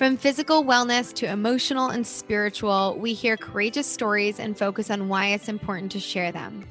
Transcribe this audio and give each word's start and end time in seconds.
From 0.00 0.16
physical 0.16 0.64
wellness 0.64 1.12
to 1.16 1.30
emotional 1.30 1.90
and 1.90 2.06
spiritual, 2.06 2.96
we 2.98 3.12
hear 3.12 3.36
courageous 3.36 3.86
stories 3.86 4.40
and 4.40 4.56
focus 4.56 4.90
on 4.90 5.10
why 5.10 5.26
it's 5.26 5.46
important 5.46 5.92
to 5.92 6.00
share 6.00 6.32
them. 6.32 6.66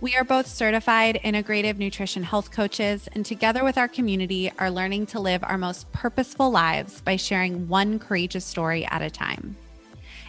We 0.00 0.16
are 0.16 0.24
both 0.24 0.46
certified 0.46 1.20
integrative 1.22 1.76
nutrition 1.76 2.22
health 2.22 2.52
coaches, 2.52 3.06
and 3.12 3.26
together 3.26 3.64
with 3.64 3.76
our 3.76 3.86
community, 3.86 4.50
are 4.58 4.70
learning 4.70 5.08
to 5.08 5.20
live 5.20 5.44
our 5.44 5.58
most 5.58 5.92
purposeful 5.92 6.50
lives 6.50 7.02
by 7.02 7.16
sharing 7.16 7.68
one 7.68 7.98
courageous 7.98 8.46
story 8.46 8.86
at 8.86 9.02
a 9.02 9.10
time. 9.10 9.58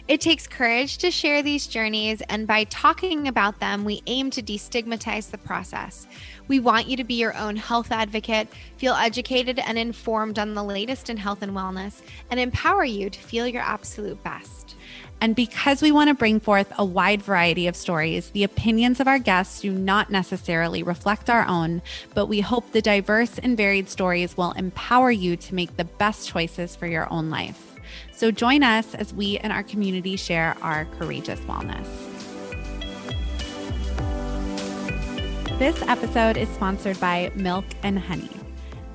It 0.08 0.20
takes 0.20 0.46
courage 0.46 0.98
to 0.98 1.10
share 1.10 1.42
these 1.42 1.66
journeys, 1.66 2.22
and 2.28 2.46
by 2.46 2.62
talking 2.64 3.26
about 3.26 3.58
them, 3.58 3.84
we 3.84 4.02
aim 4.06 4.30
to 4.30 4.42
destigmatize 4.42 5.32
the 5.32 5.38
process. 5.38 6.06
We 6.46 6.60
want 6.60 6.86
you 6.86 6.96
to 6.98 7.02
be 7.02 7.14
your 7.14 7.36
own 7.36 7.56
health 7.56 7.90
advocate, 7.90 8.46
feel 8.76 8.94
educated 8.94 9.58
and 9.58 9.76
informed 9.76 10.38
on 10.38 10.54
the 10.54 10.62
latest 10.62 11.10
in 11.10 11.16
health 11.16 11.42
and 11.42 11.50
wellness, 11.54 12.02
and 12.30 12.38
empower 12.38 12.84
you 12.84 13.10
to 13.10 13.18
feel 13.18 13.48
your 13.48 13.62
absolute 13.62 14.22
best. 14.22 14.76
And 15.20 15.34
because 15.34 15.82
we 15.82 15.90
want 15.90 16.06
to 16.06 16.14
bring 16.14 16.38
forth 16.38 16.72
a 16.78 16.84
wide 16.84 17.22
variety 17.22 17.66
of 17.66 17.74
stories, 17.74 18.30
the 18.30 18.44
opinions 18.44 19.00
of 19.00 19.08
our 19.08 19.18
guests 19.18 19.62
do 19.62 19.72
not 19.72 20.08
necessarily 20.08 20.84
reflect 20.84 21.28
our 21.28 21.44
own, 21.48 21.82
but 22.14 22.26
we 22.26 22.40
hope 22.40 22.70
the 22.70 22.80
diverse 22.80 23.40
and 23.40 23.56
varied 23.56 23.88
stories 23.88 24.36
will 24.36 24.52
empower 24.52 25.10
you 25.10 25.36
to 25.36 25.54
make 25.56 25.76
the 25.76 25.84
best 25.84 26.28
choices 26.28 26.76
for 26.76 26.86
your 26.86 27.12
own 27.12 27.28
life. 27.28 27.75
So 28.12 28.30
join 28.30 28.62
us 28.62 28.94
as 28.94 29.12
we 29.14 29.38
and 29.38 29.52
our 29.52 29.62
community 29.62 30.16
share 30.16 30.56
our 30.62 30.84
courageous 30.98 31.40
wellness. 31.40 31.86
This 35.58 35.80
episode 35.82 36.36
is 36.36 36.48
sponsored 36.50 37.00
by 37.00 37.32
Milk 37.34 37.64
and 37.82 37.98
Honey. 37.98 38.28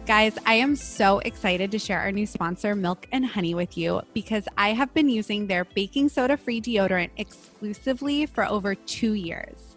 Guys, 0.05 0.37
I 0.45 0.55
am 0.55 0.75
so 0.75 1.19
excited 1.19 1.71
to 1.71 1.79
share 1.79 1.99
our 1.99 2.11
new 2.11 2.25
sponsor, 2.25 2.75
Milk 2.75 3.07
and 3.11 3.25
Honey, 3.25 3.55
with 3.55 3.77
you 3.77 4.01
because 4.13 4.47
I 4.57 4.73
have 4.73 4.93
been 4.93 5.09
using 5.09 5.47
their 5.47 5.65
baking 5.65 6.09
soda 6.09 6.37
free 6.37 6.59
deodorant 6.59 7.11
exclusively 7.17 8.25
for 8.25 8.45
over 8.45 8.75
two 8.75 9.13
years. 9.13 9.70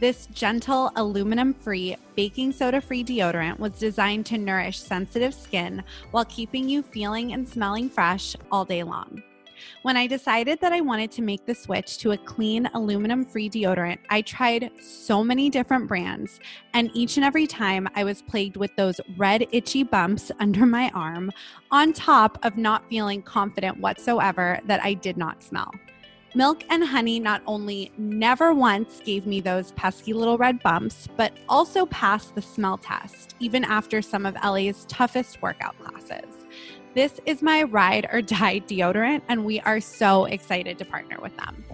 This 0.00 0.28
gentle, 0.32 0.90
aluminum 0.96 1.52
free, 1.52 1.94
baking 2.16 2.52
soda 2.52 2.80
free 2.80 3.04
deodorant 3.04 3.58
was 3.58 3.72
designed 3.72 4.24
to 4.26 4.38
nourish 4.38 4.80
sensitive 4.80 5.34
skin 5.34 5.84
while 6.10 6.24
keeping 6.24 6.66
you 6.70 6.82
feeling 6.82 7.34
and 7.34 7.46
smelling 7.46 7.90
fresh 7.90 8.34
all 8.50 8.64
day 8.64 8.82
long. 8.82 9.22
When 9.82 9.98
I 9.98 10.06
decided 10.06 10.58
that 10.62 10.72
I 10.72 10.80
wanted 10.80 11.10
to 11.12 11.22
make 11.22 11.44
the 11.44 11.54
switch 11.54 11.98
to 11.98 12.12
a 12.12 12.16
clean 12.16 12.66
aluminum 12.72 13.26
free 13.26 13.50
deodorant, 13.50 13.98
I 14.08 14.22
tried 14.22 14.70
so 14.80 15.22
many 15.22 15.50
different 15.50 15.86
brands, 15.86 16.40
and 16.72 16.90
each 16.94 17.18
and 17.18 17.24
every 17.26 17.46
time 17.46 17.86
I 17.94 18.04
was 18.04 18.22
plagued 18.22 18.56
with 18.56 18.74
those 18.76 19.02
red, 19.18 19.48
itchy 19.52 19.82
bumps 19.82 20.32
under 20.40 20.64
my 20.64 20.90
arm, 20.94 21.30
on 21.70 21.92
top 21.92 22.38
of 22.42 22.56
not 22.56 22.88
feeling 22.88 23.20
confident 23.20 23.78
whatsoever 23.80 24.60
that 24.64 24.82
I 24.82 24.94
did 24.94 25.18
not 25.18 25.42
smell. 25.42 25.70
Milk 26.32 26.62
and 26.70 26.84
honey 26.84 27.18
not 27.18 27.42
only 27.44 27.90
never 27.98 28.54
once 28.54 29.00
gave 29.04 29.26
me 29.26 29.40
those 29.40 29.72
pesky 29.72 30.12
little 30.12 30.38
red 30.38 30.62
bumps, 30.62 31.08
but 31.16 31.32
also 31.48 31.86
passed 31.86 32.36
the 32.36 32.42
smell 32.42 32.78
test, 32.78 33.34
even 33.40 33.64
after 33.64 34.00
some 34.00 34.24
of 34.24 34.36
LA's 34.44 34.84
toughest 34.84 35.42
workout 35.42 35.76
classes. 35.80 36.30
This 36.94 37.20
is 37.26 37.42
my 37.42 37.64
ride 37.64 38.08
or 38.12 38.22
die 38.22 38.60
deodorant, 38.60 39.22
and 39.28 39.44
we 39.44 39.58
are 39.60 39.80
so 39.80 40.26
excited 40.26 40.78
to 40.78 40.84
partner 40.84 41.18
with 41.20 41.36
them. 41.36 41.64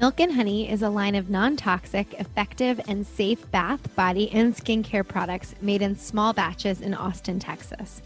Milk 0.00 0.20
and 0.20 0.32
Honey 0.32 0.70
is 0.70 0.82
a 0.82 0.88
line 0.88 1.16
of 1.16 1.28
non 1.28 1.56
toxic, 1.56 2.14
effective, 2.14 2.80
and 2.86 3.04
safe 3.04 3.50
bath, 3.50 3.92
body, 3.96 4.30
and 4.30 4.54
skincare 4.54 5.06
products 5.06 5.56
made 5.60 5.82
in 5.82 5.96
small 5.96 6.32
batches 6.32 6.80
in 6.80 6.94
Austin, 6.94 7.40
Texas. 7.40 8.02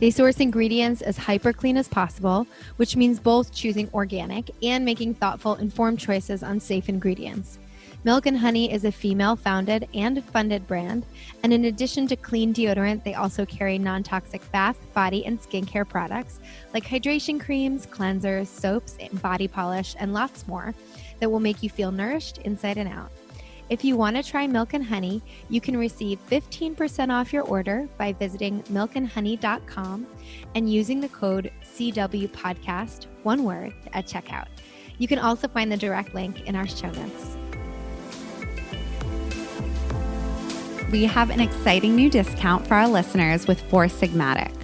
They 0.00 0.10
source 0.10 0.40
ingredients 0.40 1.02
as 1.02 1.16
hyper 1.16 1.52
clean 1.52 1.76
as 1.76 1.88
possible, 1.88 2.46
which 2.76 2.96
means 2.96 3.20
both 3.20 3.54
choosing 3.54 3.88
organic 3.94 4.50
and 4.62 4.84
making 4.84 5.14
thoughtful, 5.14 5.54
informed 5.56 5.98
choices 5.98 6.42
on 6.42 6.60
safe 6.60 6.88
ingredients. 6.88 7.58
Milk 8.04 8.26
and 8.26 8.36
Honey 8.36 8.70
is 8.70 8.84
a 8.84 8.92
female 8.92 9.34
founded 9.34 9.88
and 9.94 10.22
funded 10.24 10.66
brand, 10.66 11.06
and 11.42 11.54
in 11.54 11.64
addition 11.64 12.06
to 12.08 12.16
clean 12.16 12.52
deodorant, 12.52 13.02
they 13.02 13.14
also 13.14 13.46
carry 13.46 13.78
non 13.78 14.02
toxic 14.02 14.42
bath, 14.52 14.76
body, 14.92 15.24
and 15.24 15.40
skincare 15.40 15.88
products 15.88 16.38
like 16.74 16.84
hydration 16.84 17.40
creams, 17.40 17.86
cleansers, 17.86 18.46
soaps, 18.46 18.98
body 19.14 19.48
polish, 19.48 19.96
and 19.98 20.12
lots 20.12 20.46
more 20.46 20.74
that 21.18 21.30
will 21.30 21.40
make 21.40 21.62
you 21.62 21.70
feel 21.70 21.90
nourished 21.90 22.38
inside 22.38 22.76
and 22.76 22.90
out. 22.90 23.10
If 23.74 23.82
you 23.84 23.96
want 23.96 24.14
to 24.14 24.22
try 24.22 24.46
Milk 24.46 24.72
and 24.72 24.84
Honey, 24.84 25.20
you 25.48 25.60
can 25.60 25.76
receive 25.76 26.20
15% 26.30 27.10
off 27.10 27.32
your 27.32 27.42
order 27.42 27.88
by 27.98 28.12
visiting 28.12 28.62
milkandhoney.com 28.70 30.06
and 30.54 30.72
using 30.72 31.00
the 31.00 31.08
code 31.08 31.50
CW 31.74 32.28
Podcast, 32.28 33.06
one 33.24 33.42
word, 33.42 33.74
at 33.92 34.06
checkout. 34.06 34.46
You 34.98 35.08
can 35.08 35.18
also 35.18 35.48
find 35.48 35.72
the 35.72 35.76
direct 35.76 36.14
link 36.14 36.42
in 36.42 36.54
our 36.54 36.68
show 36.68 36.88
notes. 36.92 37.36
We 40.92 41.02
have 41.06 41.30
an 41.30 41.40
exciting 41.40 41.96
new 41.96 42.08
discount 42.08 42.68
for 42.68 42.74
our 42.74 42.86
listeners 42.86 43.48
with 43.48 43.60
Four 43.62 43.86
Sigmatic. 43.86 44.63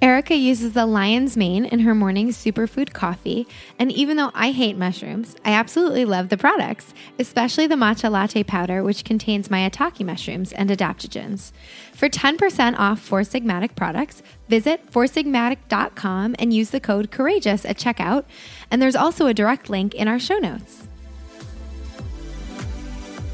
Erica 0.00 0.36
uses 0.36 0.74
the 0.74 0.86
lion's 0.86 1.36
mane 1.36 1.64
in 1.64 1.80
her 1.80 1.92
morning 1.92 2.28
superfood 2.28 2.92
coffee, 2.92 3.48
and 3.80 3.90
even 3.90 4.16
though 4.16 4.30
I 4.32 4.52
hate 4.52 4.76
mushrooms, 4.76 5.34
I 5.44 5.50
absolutely 5.50 6.04
love 6.04 6.28
the 6.28 6.36
products, 6.36 6.94
especially 7.18 7.66
the 7.66 7.74
matcha 7.74 8.08
latte 8.08 8.44
powder, 8.44 8.84
which 8.84 9.04
contains 9.04 9.48
maitake 9.48 10.06
mushrooms 10.06 10.52
and 10.52 10.70
adaptogens. 10.70 11.50
For 11.92 12.08
10% 12.08 12.78
off 12.78 13.00
Four 13.00 13.22
Sigmatic 13.22 13.74
products, 13.74 14.22
visit 14.48 14.88
foursigmatic.com 14.92 16.36
and 16.38 16.54
use 16.54 16.70
the 16.70 16.78
code 16.78 17.10
COURAGEOUS 17.10 17.68
at 17.68 17.76
checkout, 17.76 18.24
and 18.70 18.80
there's 18.80 18.96
also 18.96 19.26
a 19.26 19.34
direct 19.34 19.68
link 19.68 19.96
in 19.96 20.06
our 20.06 20.20
show 20.20 20.38
notes. 20.38 20.86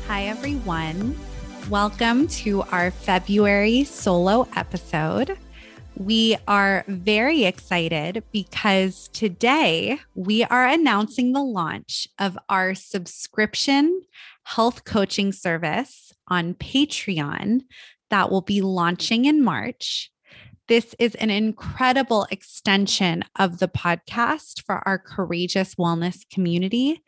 Hi, 0.07 0.25
everyone. 0.29 1.19
Welcome 1.69 2.27
to 2.29 2.63
our 2.63 2.91
February 2.91 3.85
solo 3.85 4.49
episode. 4.57 5.37
We 5.97 6.37
are 6.49 6.84
very 6.88 7.44
excited 7.44 8.25
because 8.32 9.09
today 9.12 10.00
we 10.16 10.43
are 10.43 10.66
announcing 10.66 11.32
the 11.32 11.43
launch 11.43 12.09
of 12.19 12.37
our 12.49 12.75
subscription 12.75 14.03
health 14.42 14.84
coaching 14.84 15.33
service 15.33 16.13
on 16.27 16.54
Patreon 16.54 17.63
that 18.10 18.30
will 18.30 18.41
be 18.41 18.60
launching 18.60 19.24
in 19.24 19.42
March. 19.42 20.10
This 20.66 20.97
is 20.98 21.15
an 21.16 21.30
incredible 21.30 22.27
extension 22.30 23.22
of 23.39 23.59
the 23.59 23.69
podcast 23.69 24.63
for 24.65 24.86
our 24.89 24.98
courageous 24.98 25.77
wellness 25.77 26.28
community. 26.28 27.04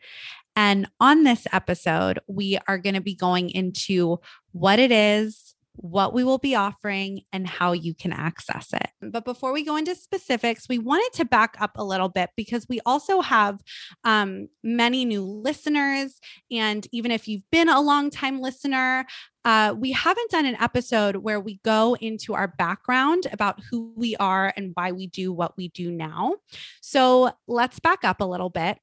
And 0.55 0.87
on 0.99 1.23
this 1.23 1.45
episode, 1.51 2.19
we 2.27 2.57
are 2.67 2.77
going 2.77 2.95
to 2.95 3.01
be 3.01 3.15
going 3.15 3.49
into 3.49 4.19
what 4.53 4.79
it 4.79 4.91
is, 4.91 5.55
what 5.77 6.13
we 6.13 6.23
will 6.23 6.37
be 6.37 6.55
offering, 6.55 7.21
and 7.31 7.47
how 7.47 7.71
you 7.71 7.93
can 7.93 8.11
access 8.11 8.73
it. 8.73 8.89
But 9.01 9.25
before 9.25 9.53
we 9.53 9.63
go 9.63 9.77
into 9.77 9.95
specifics, 9.95 10.67
we 10.67 10.79
wanted 10.79 11.11
to 11.13 11.25
back 11.25 11.55
up 11.59 11.71
a 11.75 11.83
little 11.83 12.09
bit 12.09 12.31
because 12.35 12.65
we 12.67 12.79
also 12.85 13.21
have 13.21 13.59
um, 14.03 14.49
many 14.63 15.05
new 15.05 15.21
listeners. 15.21 16.19
And 16.51 16.85
even 16.91 17.11
if 17.11 17.27
you've 17.27 17.49
been 17.51 17.69
a 17.69 17.79
long 17.79 18.09
time 18.09 18.41
listener, 18.41 19.05
uh, 19.45 19.73
we 19.77 19.91
haven't 19.91 20.29
done 20.29 20.45
an 20.45 20.57
episode 20.59 21.17
where 21.17 21.39
we 21.39 21.59
go 21.63 21.95
into 22.01 22.33
our 22.33 22.47
background 22.47 23.27
about 23.31 23.61
who 23.69 23.93
we 23.95 24.15
are 24.17 24.51
and 24.57 24.71
why 24.73 24.91
we 24.91 25.07
do 25.07 25.31
what 25.31 25.55
we 25.55 25.69
do 25.69 25.89
now. 25.91 26.35
So 26.81 27.31
let's 27.47 27.79
back 27.79 28.03
up 28.03 28.19
a 28.19 28.25
little 28.25 28.49
bit. 28.49 28.77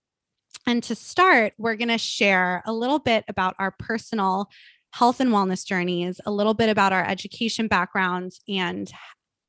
And 0.66 0.82
to 0.84 0.94
start, 0.94 1.52
we're 1.58 1.76
going 1.76 1.88
to 1.88 1.98
share 1.98 2.62
a 2.64 2.72
little 2.72 2.98
bit 2.98 3.24
about 3.28 3.54
our 3.58 3.72
personal 3.72 4.48
health 4.94 5.18
and 5.18 5.30
wellness 5.30 5.66
journeys, 5.66 6.20
a 6.24 6.30
little 6.30 6.54
bit 6.54 6.68
about 6.68 6.92
our 6.92 7.04
education 7.04 7.66
backgrounds, 7.66 8.40
and 8.48 8.92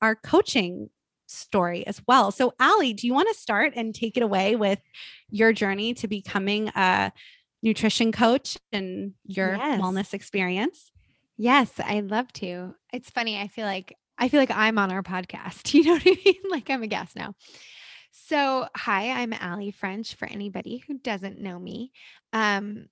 our 0.02 0.16
coaching 0.16 0.90
story 1.28 1.86
as 1.86 2.02
well. 2.08 2.32
So, 2.32 2.54
Allie, 2.60 2.94
do 2.94 3.06
you 3.06 3.14
want 3.14 3.28
to 3.30 3.40
start 3.40 3.74
and 3.76 3.94
take 3.94 4.18
it 4.18 4.24
away 4.24 4.56
with 4.56 4.80
your 5.30 5.54
journey 5.54 5.94
to 5.96 6.08
becoming 6.08 6.70
a 6.70 7.12
nutrition 7.62 8.12
coach 8.12 8.58
and 8.72 9.14
your 9.24 9.56
yes. 9.56 9.80
wellness 9.80 10.16
experience? 10.16 10.92
Yes, 11.38 11.72
I'd 11.80 12.10
love 12.10 12.34
to. 12.34 12.74
It's 12.92 13.12
funny. 13.12 13.40
I 13.40 13.48
feel 13.48 13.66
like 13.66 13.96
I 14.18 14.30
feel 14.30 14.40
like 14.40 14.52
I'm 14.52 14.80
on 14.80 14.92
our 14.92 15.04
podcast. 15.04 15.74
You 15.76 15.84
know 15.84 15.94
what 15.94 16.08
I 16.08 16.18
mean? 16.26 16.42
Like 16.50 16.72
I'm 16.72 16.82
a 16.82 16.88
guest 16.88 17.16
now. 17.16 17.36
So, 18.12 18.68
hi, 18.76 19.12
I'm 19.12 19.34
Allie 19.34 19.72
French 19.72 20.16
for 20.16 20.28
anybody 20.28 20.84
who 20.88 20.98
doesn't 20.98 21.40
know 21.40 21.60
me. 21.60 21.92
Um, 22.34 22.88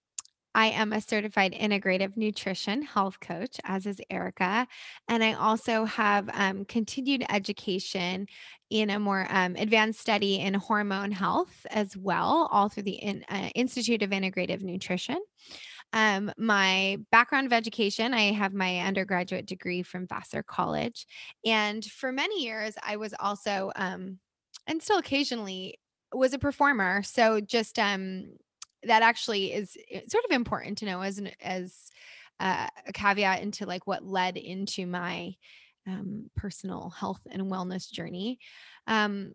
I 0.55 0.67
am 0.67 0.93
a 0.93 1.01
certified 1.01 1.53
integrative 1.53 2.15
nutrition 2.15 2.81
health 2.83 3.19
coach, 3.19 3.57
as 3.63 3.85
is 3.85 3.99
Erica. 4.09 4.67
And 5.07 5.23
I 5.23 5.33
also 5.33 5.85
have 5.85 6.29
um, 6.33 6.65
continued 6.65 7.25
education 7.29 8.27
in 8.69 8.89
a 8.89 8.99
more 8.99 9.27
um, 9.29 9.55
advanced 9.55 9.99
study 9.99 10.39
in 10.39 10.53
hormone 10.53 11.11
health 11.11 11.65
as 11.69 11.95
well, 11.97 12.49
all 12.51 12.69
through 12.69 12.83
the 12.83 12.91
in, 12.91 13.23
uh, 13.29 13.49
Institute 13.55 14.01
of 14.03 14.11
Integrative 14.11 14.61
Nutrition. 14.61 15.17
Um, 15.93 16.31
my 16.37 16.97
background 17.11 17.45
of 17.45 17.53
education, 17.53 18.13
I 18.13 18.31
have 18.31 18.53
my 18.53 18.79
undergraduate 18.79 19.45
degree 19.45 19.83
from 19.83 20.07
Vassar 20.07 20.41
College. 20.41 21.05
And 21.45 21.85
for 21.85 22.11
many 22.11 22.43
years, 22.43 22.73
I 22.81 22.95
was 22.97 23.13
also, 23.19 23.71
um, 23.75 24.17
and 24.65 24.81
still 24.81 24.97
occasionally, 24.97 25.79
was 26.11 26.33
a 26.33 26.39
performer. 26.39 27.03
So 27.03 27.41
just 27.41 27.77
um, 27.77 28.33
that 28.85 29.03
actually 29.03 29.53
is 29.53 29.77
eh, 29.91 30.01
sort 30.07 30.25
of 30.25 30.31
important 30.31 30.77
to 30.79 30.85
know 30.85 31.01
as 31.01 31.17
an 31.17 31.31
as 31.41 31.89
uh, 32.39 32.67
a 32.87 32.93
caveat 32.93 33.41
into 33.41 33.65
like 33.65 33.87
what 33.87 34.05
led 34.05 34.37
into 34.37 34.85
my 34.85 35.33
um, 35.87 36.29
personal 36.35 36.89
health 36.89 37.21
and 37.29 37.43
wellness 37.43 37.91
journey. 37.91 38.39
Um, 38.87 39.33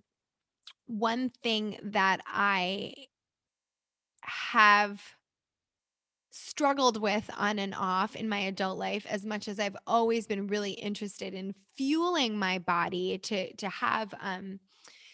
one 0.86 1.30
thing 1.42 1.78
that 1.82 2.20
I 2.26 2.94
have 4.22 5.00
struggled 6.30 7.00
with 7.00 7.28
on 7.36 7.58
and 7.58 7.74
off 7.74 8.14
in 8.14 8.28
my 8.28 8.38
adult 8.40 8.78
life 8.78 9.06
as 9.08 9.24
much 9.24 9.48
as 9.48 9.58
I've 9.58 9.76
always 9.86 10.26
been 10.26 10.46
really 10.46 10.72
interested 10.72 11.34
in 11.34 11.54
fueling 11.76 12.38
my 12.38 12.58
body 12.58 13.18
to 13.18 13.52
to 13.56 13.68
have 13.68 14.14
um 14.20 14.60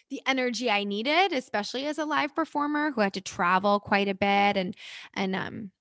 the 0.09 0.21
energy 0.27 0.69
I 0.69 0.83
needed, 0.83 1.33
especially 1.33 1.85
as 1.87 1.97
a 1.97 2.05
live 2.05 2.35
performer 2.35 2.91
who 2.91 3.01
had 3.01 3.13
to 3.13 3.21
travel 3.21 3.79
quite 3.79 4.07
a 4.07 4.15
bit 4.15 4.57
and 4.57 4.75
and 5.13 5.35
um 5.35 5.71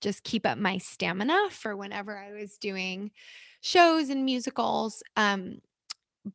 just 0.00 0.24
keep 0.24 0.46
up 0.46 0.58
my 0.58 0.78
stamina 0.78 1.48
for 1.50 1.76
whenever 1.76 2.18
I 2.18 2.32
was 2.32 2.58
doing 2.58 3.12
shows 3.60 4.10
and 4.10 4.24
musicals. 4.24 5.02
Um, 5.16 5.60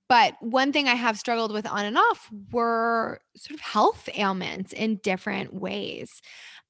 but 0.10 0.36
one 0.42 0.74
thing 0.74 0.88
I 0.88 0.95
have 0.95 1.18
struggled 1.18 1.51
with 1.51 1.66
on 1.66 1.86
and 1.86 1.98
off 1.98 2.30
were 2.51 3.22
sort 3.36 3.56
of 3.56 3.62
health 3.62 4.10
ailments 4.16 4.74
in 4.74 4.98
different 4.98 5.54
ways. 5.54 6.22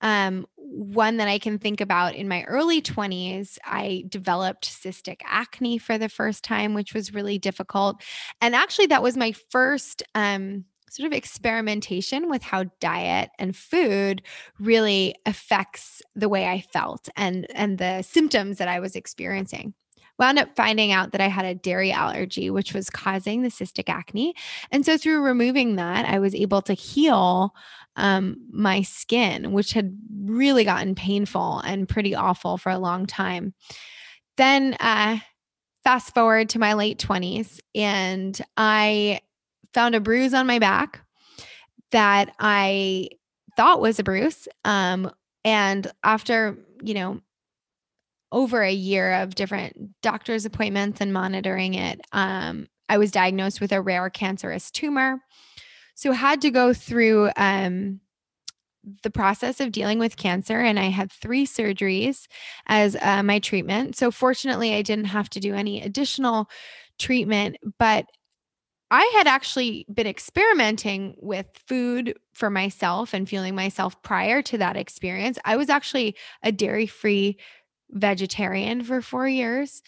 Um, 0.02 0.46
one 0.56 1.18
that 1.18 1.28
I 1.28 1.40
can 1.40 1.58
think 1.58 1.82
about 1.82 2.14
in 2.14 2.28
my 2.28 2.44
early 2.44 2.82
20s, 2.82 3.58
I 3.66 4.04
developed 4.08 4.70
cystic 4.70 5.22
acne 5.26 5.80
for 5.80 5.98
the 5.98 6.10
first 6.10 6.44
time, 6.44 6.76
which 6.76 6.94
was 6.94 7.14
really 7.14 7.40
difficult. 7.40 8.04
And 8.40 8.56
actually, 8.56 8.88
that 8.88 9.02
was 9.02 9.18
my 9.18 9.34
first 9.50 10.04
um, 10.14 10.66
sort 10.90 11.08
of 11.08 11.14
experimentation 11.14 12.30
with 12.30 12.44
how 12.44 12.66
diet 12.80 13.30
and 13.40 13.56
food 13.56 14.22
really 14.60 15.16
affects 15.26 16.02
the 16.16 16.30
way 16.30 16.48
I 16.48 16.62
felt 16.62 17.10
and 17.16 17.48
and 17.54 17.78
the 17.78 18.04
symptoms 18.04 18.58
that 18.58 18.68
I 18.68 18.80
was 18.80 18.96
experiencing 18.96 19.74
wound 20.20 20.40
up 20.40 20.56
finding 20.56 20.92
out 20.92 21.12
that 21.12 21.22
I 21.22 21.28
had 21.28 21.46
a 21.46 21.56
dairy 21.56 21.92
allergy, 21.92 22.50
which 22.50 22.74
was 22.74 22.90
causing 22.90 23.42
the 23.42 23.50
cystic 23.50 23.90
acne. 23.90 24.34
And 24.72 24.86
so 24.86 24.98
through 24.98 25.22
removing 25.22 25.76
that, 25.76 26.06
I 26.06 26.20
was 26.20 26.34
able 26.34 26.62
to 26.64 26.74
heal 26.74 27.54
um, 27.96 28.38
my 28.52 28.82
skin, 28.82 29.52
which 29.52 29.74
had 29.74 29.98
really 30.26 30.64
gotten 30.64 30.96
painful 30.96 31.60
and 31.60 31.90
pretty 31.90 32.16
awful 32.16 32.58
for 32.58 32.72
a 32.72 32.80
long 32.80 33.06
time. 33.06 33.54
Then, 34.38 34.76
uh, 34.80 35.18
fast 35.84 36.14
forward 36.14 36.50
to 36.50 36.60
my 36.60 36.74
late 36.74 37.00
20s, 37.00 37.60
and 37.74 38.40
I 38.58 39.22
found 39.74 39.96
a 39.96 40.00
bruise 40.00 40.34
on 40.34 40.46
my 40.46 40.60
back 40.60 41.02
that 41.92 42.34
I 42.40 43.10
thought 43.56 43.82
was 43.82 43.98
a 43.98 44.04
bruise. 44.04 44.48
Um, 44.66 45.12
and 45.46 45.90
after, 46.04 46.58
you 46.84 46.94
know, 46.94 47.22
over 48.32 48.62
a 48.62 48.72
year 48.72 49.14
of 49.22 49.36
different 49.36 50.02
doctor's 50.02 50.46
appointments 50.46 51.02
and 51.02 51.14
monitoring 51.14 51.74
it, 51.74 52.02
um, 52.12 52.68
I 52.90 52.98
was 52.98 53.12
diagnosed 53.12 53.62
with 53.62 53.72
a 53.72 53.82
rare 53.82 54.10
cancerous 54.10 54.72
tumor. 54.72 55.20
So 55.96 56.12
had 56.12 56.42
to 56.42 56.52
go 56.52 56.74
through 56.74 57.32
um, 57.38 58.02
the 59.04 59.10
process 59.10 59.60
of 59.60 59.72
dealing 59.72 60.00
with 60.00 60.16
cancer, 60.16 60.60
and 60.60 60.80
I 60.80 60.86
had 60.86 61.12
three 61.12 61.46
surgeries 61.46 62.28
as 62.68 62.96
uh, 63.02 63.24
my 63.24 63.40
treatment. 63.40 63.96
So 63.96 64.12
fortunately, 64.12 64.76
I 64.76 64.82
didn't 64.82 65.06
have 65.06 65.30
to 65.32 65.40
do 65.40 65.54
any 65.54 65.82
additional 65.82 66.50
treatment, 67.00 67.58
but 67.80 68.06
I 68.90 69.12
had 69.18 69.28
actually 69.28 69.86
been 69.94 70.08
experimenting 70.08 71.16
with 71.20 71.48
food 71.68 72.18
for 72.34 72.50
myself 72.50 73.14
and 73.14 73.28
feeling 73.28 73.54
myself 73.54 74.02
prior 74.02 74.42
to 74.44 74.58
that 74.60 74.78
experience. 74.78 75.38
I 75.44 75.58
was 75.58 75.70
actually 75.70 76.16
a 76.42 76.54
dairy 76.54 76.88
free 76.88 77.38
vegetarian 77.92 78.84
for 78.84 79.02
four 79.02 79.28
years. 79.28 79.82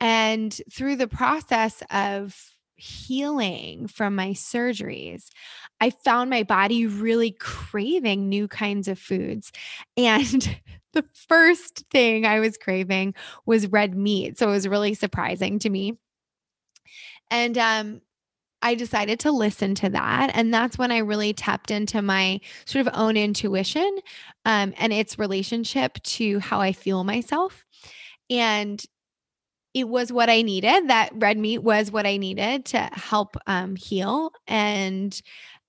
And 0.00 0.58
through 0.70 0.96
the 0.96 1.08
process 1.08 1.82
of 1.90 2.52
healing 2.76 3.88
from 3.88 4.14
my 4.14 4.30
surgeries, 4.30 5.28
I 5.80 5.90
found 5.90 6.30
my 6.30 6.42
body 6.42 6.86
really 6.86 7.30
craving 7.32 8.28
new 8.28 8.48
kinds 8.48 8.88
of 8.88 8.98
foods. 8.98 9.52
And 9.96 10.60
the 10.92 11.04
first 11.28 11.84
thing 11.90 12.26
I 12.26 12.40
was 12.40 12.56
craving 12.56 13.14
was 13.46 13.66
red 13.68 13.94
meat. 13.96 14.38
So 14.38 14.48
it 14.48 14.52
was 14.52 14.68
really 14.68 14.94
surprising 14.94 15.58
to 15.60 15.70
me. 15.70 15.98
And 17.30 17.58
um, 17.58 18.00
I 18.62 18.74
decided 18.74 19.20
to 19.20 19.32
listen 19.32 19.74
to 19.76 19.90
that. 19.90 20.30
And 20.34 20.52
that's 20.52 20.78
when 20.78 20.90
I 20.90 20.98
really 20.98 21.32
tapped 21.32 21.70
into 21.70 22.02
my 22.02 22.40
sort 22.64 22.86
of 22.86 22.94
own 22.94 23.16
intuition 23.16 23.98
um, 24.44 24.74
and 24.78 24.92
its 24.92 25.18
relationship 25.18 26.02
to 26.02 26.40
how 26.40 26.60
I 26.60 26.72
feel 26.72 27.04
myself. 27.04 27.64
And 28.30 28.82
it 29.74 29.88
was 29.88 30.10
what 30.10 30.30
I 30.30 30.42
needed. 30.42 30.88
That 30.88 31.10
red 31.14 31.36
meat 31.36 31.58
was 31.58 31.92
what 31.92 32.06
I 32.06 32.16
needed 32.16 32.64
to 32.66 32.78
help 32.92 33.36
um, 33.46 33.76
heal. 33.76 34.32
And 34.46 35.20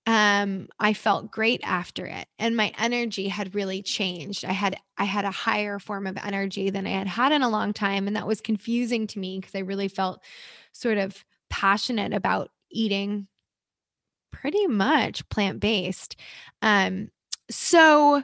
um, 0.06 0.70
I 0.80 0.94
felt 0.94 1.30
great 1.30 1.60
after 1.66 2.06
it. 2.06 2.26
And 2.40 2.56
my 2.56 2.72
energy 2.80 3.28
had 3.28 3.54
really 3.54 3.82
changed. 3.82 4.46
I 4.46 4.54
had 4.54 4.78
I 4.98 5.04
had 5.04 5.26
a 5.26 5.32
higher 5.32 5.78
form 5.78 6.08
of 6.08 6.18
energy 6.24 6.70
than 6.70 6.88
I 6.88 6.92
had 6.92 7.08
had 7.08 7.34
in 7.34 7.42
a 7.44 7.50
long 7.50 7.74
time. 7.74 8.08
And 8.08 8.16
that 8.16 8.26
was 8.26 8.40
confusing 8.40 9.06
to 9.08 9.20
me 9.20 9.40
because 9.40 9.54
I 9.54 9.60
really 9.60 9.90
felt 9.90 10.24
sort 10.72 10.98
of 10.98 11.26
passionate 11.50 12.14
about 12.14 12.50
eating 12.72 13.28
pretty 14.32 14.68
much 14.68 15.28
plant 15.30 15.60
based. 15.60 16.16
Um, 16.62 17.10
so 17.50 18.24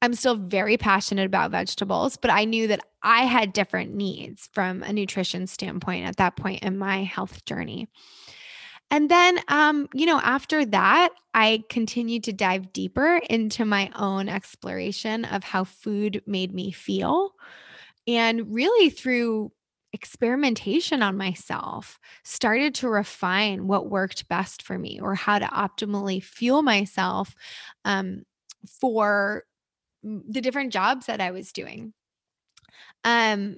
I'm 0.00 0.14
still 0.14 0.36
very 0.36 0.76
passionate 0.76 1.26
about 1.26 1.50
vegetables, 1.50 2.16
but 2.16 2.30
I 2.30 2.44
knew 2.44 2.66
that 2.68 2.80
I 3.02 3.22
had 3.22 3.52
different 3.52 3.94
needs 3.94 4.48
from 4.52 4.82
a 4.82 4.92
nutrition 4.92 5.46
standpoint 5.46 6.06
at 6.06 6.16
that 6.16 6.36
point 6.36 6.62
in 6.62 6.78
my 6.78 7.02
health 7.02 7.44
journey. 7.44 7.88
And 8.90 9.10
then, 9.10 9.38
um, 9.48 9.88
you 9.92 10.06
know, 10.06 10.18
after 10.18 10.64
that, 10.66 11.10
I 11.34 11.64
continued 11.68 12.24
to 12.24 12.32
dive 12.32 12.72
deeper 12.72 13.20
into 13.28 13.64
my 13.64 13.90
own 13.94 14.28
exploration 14.28 15.24
of 15.26 15.44
how 15.44 15.64
food 15.64 16.22
made 16.26 16.54
me 16.54 16.70
feel. 16.70 17.34
And 18.06 18.54
really, 18.54 18.88
through 18.88 19.52
experimentation 19.92 21.02
on 21.02 21.16
myself, 21.16 21.98
started 22.24 22.74
to 22.76 22.88
refine 22.88 23.66
what 23.66 23.90
worked 23.90 24.28
best 24.28 24.62
for 24.62 24.78
me 24.78 25.00
or 25.00 25.14
how 25.14 25.38
to 25.38 25.46
optimally 25.46 26.22
fuel 26.22 26.62
myself 26.62 27.34
um, 27.84 28.24
for 28.80 29.44
the 30.02 30.40
different 30.40 30.72
jobs 30.72 31.06
that 31.06 31.20
I 31.20 31.30
was 31.30 31.52
doing. 31.52 31.92
Um, 33.04 33.56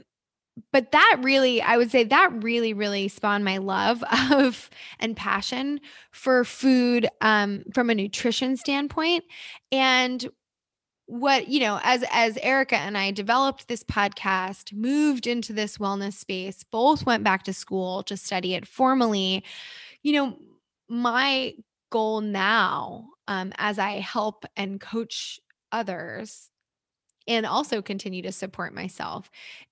but 0.72 0.92
that 0.92 1.20
really, 1.22 1.62
I 1.62 1.76
would 1.76 1.90
say 1.90 2.04
that 2.04 2.42
really, 2.42 2.74
really 2.74 3.08
spawned 3.08 3.44
my 3.44 3.58
love 3.58 4.04
of 4.32 4.68
and 4.98 5.16
passion 5.16 5.80
for 6.10 6.44
food 6.44 7.08
um, 7.20 7.64
from 7.74 7.90
a 7.90 7.94
nutrition 7.94 8.56
standpoint. 8.56 9.24
And 9.72 10.28
what 11.10 11.48
you 11.48 11.58
know 11.58 11.80
as 11.82 12.04
as 12.12 12.38
erica 12.40 12.76
and 12.76 12.96
i 12.96 13.10
developed 13.10 13.66
this 13.66 13.82
podcast 13.82 14.72
moved 14.72 15.26
into 15.26 15.52
this 15.52 15.76
wellness 15.78 16.12
space 16.12 16.62
both 16.62 17.04
went 17.04 17.24
back 17.24 17.42
to 17.42 17.52
school 17.52 18.04
to 18.04 18.16
study 18.16 18.54
it 18.54 18.64
formally 18.64 19.42
you 20.04 20.12
know 20.12 20.38
my 20.88 21.52
goal 21.90 22.20
now 22.20 23.08
um, 23.26 23.52
as 23.58 23.76
i 23.76 23.94
help 23.98 24.44
and 24.56 24.80
coach 24.80 25.40
others 25.72 26.48
and 27.26 27.44
also 27.44 27.82
continue 27.82 28.22
to 28.22 28.30
support 28.30 28.72
myself 28.72 29.28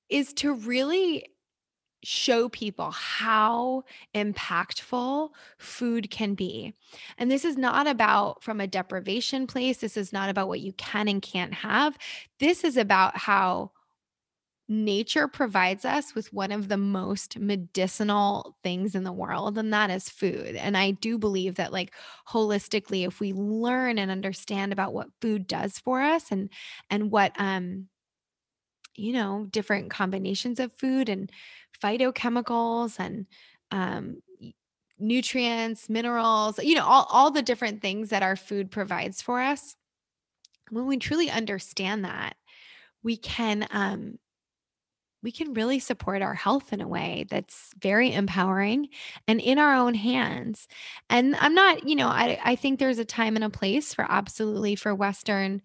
is 0.08 0.32
to 0.32 0.52
really 0.54 1.24
show 2.04 2.48
people 2.48 2.90
how 2.90 3.84
impactful 4.14 5.30
food 5.58 6.10
can 6.10 6.34
be. 6.34 6.74
And 7.16 7.30
this 7.30 7.44
is 7.44 7.56
not 7.56 7.86
about 7.86 8.42
from 8.42 8.60
a 8.60 8.66
deprivation 8.66 9.46
place. 9.46 9.78
This 9.78 9.96
is 9.96 10.12
not 10.12 10.28
about 10.30 10.48
what 10.48 10.60
you 10.60 10.72
can 10.74 11.08
and 11.08 11.20
can't 11.20 11.54
have. 11.54 11.98
This 12.38 12.64
is 12.64 12.76
about 12.76 13.16
how 13.16 13.72
nature 14.68 15.26
provides 15.26 15.86
us 15.86 16.14
with 16.14 16.32
one 16.32 16.52
of 16.52 16.68
the 16.68 16.76
most 16.76 17.38
medicinal 17.38 18.54
things 18.62 18.94
in 18.94 19.02
the 19.02 19.12
world 19.12 19.56
and 19.56 19.72
that 19.72 19.88
is 19.88 20.10
food 20.10 20.54
and 20.56 20.76
i 20.76 20.90
do 20.90 21.16
believe 21.16 21.54
that 21.54 21.72
like 21.72 21.94
holistically 22.28 23.06
if 23.06 23.18
we 23.18 23.32
learn 23.32 23.98
and 23.98 24.10
understand 24.10 24.70
about 24.70 24.92
what 24.92 25.08
food 25.22 25.46
does 25.46 25.78
for 25.78 26.02
us 26.02 26.30
and 26.30 26.50
and 26.90 27.10
what 27.10 27.32
um 27.38 27.88
you 28.94 29.12
know 29.12 29.46
different 29.50 29.90
combinations 29.90 30.60
of 30.60 30.70
food 30.76 31.08
and 31.08 31.32
phytochemicals 31.82 32.98
and 32.98 33.26
um, 33.70 34.22
nutrients, 34.98 35.88
minerals, 35.88 36.58
you 36.62 36.74
know, 36.74 36.84
all, 36.84 37.06
all 37.10 37.30
the 37.30 37.42
different 37.42 37.82
things 37.82 38.10
that 38.10 38.22
our 38.22 38.36
food 38.36 38.70
provides 38.70 39.22
for 39.22 39.40
us. 39.40 39.76
When 40.70 40.86
we 40.86 40.98
truly 40.98 41.30
understand 41.30 42.04
that, 42.04 42.36
we 43.02 43.16
can 43.16 43.66
um, 43.70 44.18
we 45.22 45.32
can 45.32 45.52
really 45.52 45.78
support 45.80 46.22
our 46.22 46.34
health 46.34 46.72
in 46.72 46.80
a 46.80 46.88
way 46.88 47.26
that's 47.28 47.70
very 47.80 48.12
empowering 48.12 48.88
and 49.26 49.40
in 49.40 49.58
our 49.58 49.74
own 49.74 49.94
hands. 49.94 50.68
And 51.10 51.34
I'm 51.36 51.54
not, 51.54 51.88
you 51.88 51.96
know, 51.96 52.06
I, 52.06 52.38
I 52.44 52.56
think 52.56 52.78
there's 52.78 53.00
a 53.00 53.04
time 53.04 53.34
and 53.34 53.44
a 53.44 53.50
place 53.50 53.92
for 53.92 54.06
absolutely 54.08 54.76
for 54.76 54.94
Western 54.94 55.60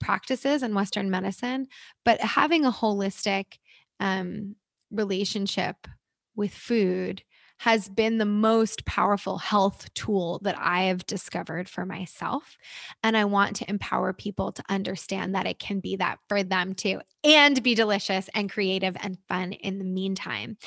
practices 0.00 0.62
and 0.62 0.74
Western 0.74 1.08
medicine, 1.10 1.68
but 2.04 2.20
having 2.20 2.64
a 2.64 2.72
holistic 2.72 3.58
um, 4.00 4.56
relationship 4.90 5.86
with 6.34 6.52
food 6.52 7.22
has 7.58 7.88
been 7.88 8.18
the 8.18 8.26
most 8.26 8.84
powerful 8.84 9.38
health 9.38 9.92
tool 9.94 10.40
that 10.42 10.56
I 10.58 10.84
have 10.84 11.06
discovered 11.06 11.68
for 11.68 11.86
myself. 11.86 12.56
And 13.02 13.16
I 13.16 13.24
want 13.24 13.56
to 13.56 13.70
empower 13.70 14.12
people 14.12 14.52
to 14.52 14.62
understand 14.68 15.34
that 15.34 15.46
it 15.46 15.58
can 15.58 15.80
be 15.80 15.96
that 15.96 16.18
for 16.28 16.42
them 16.42 16.74
too, 16.74 17.00
and 17.24 17.62
be 17.62 17.74
delicious 17.74 18.28
and 18.34 18.50
creative 18.50 18.96
and 19.00 19.16
fun 19.26 19.52
in 19.52 19.78
the 19.78 19.84
meantime. 19.84 20.58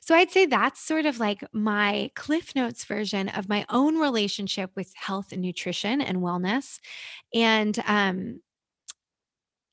So 0.00 0.14
I'd 0.14 0.30
say 0.30 0.46
that's 0.46 0.80
sort 0.80 1.04
of 1.04 1.18
like 1.18 1.44
my 1.52 2.10
Cliff 2.14 2.54
Notes 2.54 2.84
version 2.84 3.28
of 3.28 3.48
my 3.48 3.66
own 3.68 3.98
relationship 3.98 4.70
with 4.76 4.92
health 4.94 5.32
and 5.32 5.42
nutrition 5.42 6.00
and 6.00 6.18
wellness. 6.18 6.78
And 7.34 7.76
um, 7.86 8.40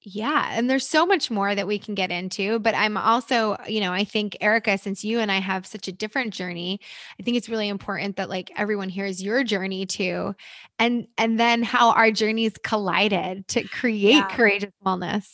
yeah. 0.10 0.52
And 0.54 0.70
there's 0.70 0.88
so 0.88 1.06
much 1.06 1.30
more 1.30 1.54
that 1.54 1.68
we 1.68 1.78
can 1.78 1.94
get 1.94 2.12
into. 2.12 2.60
But 2.60 2.76
I'm 2.76 2.96
also, 2.96 3.58
you 3.68 3.82
know, 3.82 3.92
I 3.92 4.06
think, 4.06 4.38
Erica, 4.40 4.78
since 4.78 5.04
you 5.04 5.20
and 5.20 5.30
I 5.30 5.40
have 5.40 5.68
such 5.68 5.90
a 5.90 5.92
different 5.92 6.34
journey, 6.34 6.80
I 7.20 7.24
think 7.24 7.36
it's 7.36 7.50
really 7.50 7.68
important 7.68 8.16
that 8.16 8.30
like 8.30 8.50
everyone 8.56 8.88
hears 8.88 9.22
your 9.22 9.44
journey 9.44 9.86
too. 9.86 10.34
And 10.80 11.08
and 11.18 11.38
then 11.38 11.62
how 11.62 11.92
our 11.92 12.10
journeys 12.12 12.54
collided 12.64 13.50
to 13.50 13.64
create 13.68 14.14
yeah. 14.14 14.28
courageous 14.30 14.72
wellness. 14.86 15.28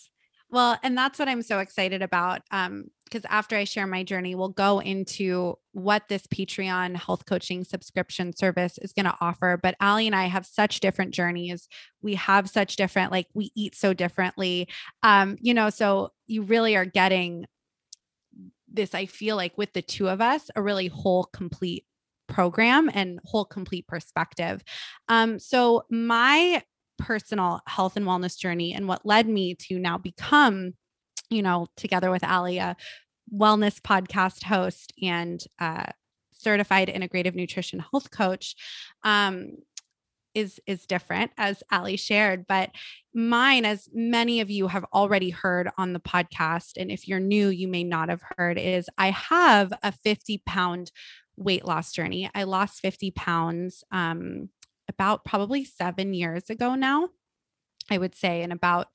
Well, 0.50 0.80
and 0.82 0.98
that's 0.98 1.20
what 1.20 1.30
I'm 1.30 1.44
so 1.44 1.60
excited 1.60 2.01
about. 2.01 2.42
Um, 2.50 2.86
because 3.13 3.29
after 3.29 3.55
I 3.55 3.63
share 3.63 3.86
my 3.86 4.01
journey, 4.03 4.34
we'll 4.34 4.50
go 4.50 4.79
into 4.79 5.55
what 5.74 6.08
this 6.10 6.25
Patreon 6.25 6.96
health 6.96 7.27
coaching 7.27 7.63
subscription 7.63 8.36
service 8.36 8.79
is 8.79 8.91
going 8.91 9.05
to 9.05 9.15
offer. 9.22 9.60
But 9.62 9.75
Allie 9.79 10.08
and 10.08 10.15
I 10.15 10.25
have 10.25 10.48
such 10.48 10.79
different 10.79 11.13
journeys. 11.13 11.67
We 12.01 12.15
have 12.15 12.50
such 12.50 12.75
different, 12.75 13.12
like 13.12 13.27
we 13.36 13.51
eat 13.55 13.75
so 13.75 13.93
differently. 13.93 14.67
Um, 15.03 15.38
you 15.39 15.53
know, 15.53 15.70
so 15.70 16.10
you 16.25 16.41
really 16.41 16.75
are 16.75 16.86
getting 16.86 17.46
this, 18.67 18.96
I 18.96 19.05
feel 19.05 19.36
like 19.36 19.55
with 19.60 19.74
the 19.74 19.84
two 19.84 20.10
of 20.10 20.20
us, 20.20 20.50
a 20.55 20.62
really 20.63 20.88
whole, 20.88 21.25
complete 21.25 21.86
program 22.27 22.89
and 22.91 23.20
whole 23.25 23.46
complete 23.46 23.86
perspective. 23.86 24.63
Um, 25.08 25.38
so 25.38 25.84
my 25.91 26.63
personal 26.98 27.62
health 27.67 27.96
and 27.96 28.08
wellness 28.08 28.39
journey 28.39 28.74
and 28.74 28.88
what 28.88 29.05
led 29.05 29.27
me 29.27 29.53
to 29.55 29.77
now 29.77 30.00
become 30.00 30.74
you 31.34 31.42
know, 31.42 31.68
together 31.75 32.12
with 32.12 32.24
Allie, 32.24 32.60
a 32.60 32.75
wellness 33.34 33.80
podcast 33.80 34.44
host 34.44 34.94
and 35.02 35.44
uh, 35.60 35.86
certified 36.32 36.90
integrative 36.90 37.36
nutrition 37.36 37.80
health 37.92 38.12
coach 38.12 38.56
um, 39.04 39.52
is 40.34 40.60
is 40.66 40.86
different 40.86 41.32
as 41.38 41.63
Allie 41.72 41.98
shared 41.98 42.46
but 42.48 42.72
mine 43.13 43.66
as 43.66 43.88
many 43.94 44.42
of 44.42 44.50
you 44.50 44.68
have 44.68 44.86
already 44.94 45.30
heard 45.30 45.70
on 45.78 45.94
the 45.94 46.00
podcast 46.00 46.74
and 46.78 46.92
if 46.92 47.08
you're 47.08 47.20
new 47.20 47.50
you 47.50 47.68
may 47.68 47.84
not 47.84 48.10
have 48.10 48.24
heard 48.38 48.58
is 48.58 48.90
I 48.98 49.12
have 49.12 49.72
a 49.84 49.92
50 49.92 50.42
pound 50.46 50.92
weight 51.36 51.66
loss 51.66 51.92
journey. 51.92 52.30
I 52.36 52.44
lost 52.44 52.80
50 52.82 53.12
pounds 53.12 53.84
um, 53.92 54.50
about 54.88 55.25
probably 55.25 55.66
7 55.66 56.13
years 56.13 56.50
ago 56.50 56.75
now 56.75 57.10
I 57.92 57.98
would 57.98 58.16
say 58.16 58.42
in 58.42 58.52
about 58.52 58.88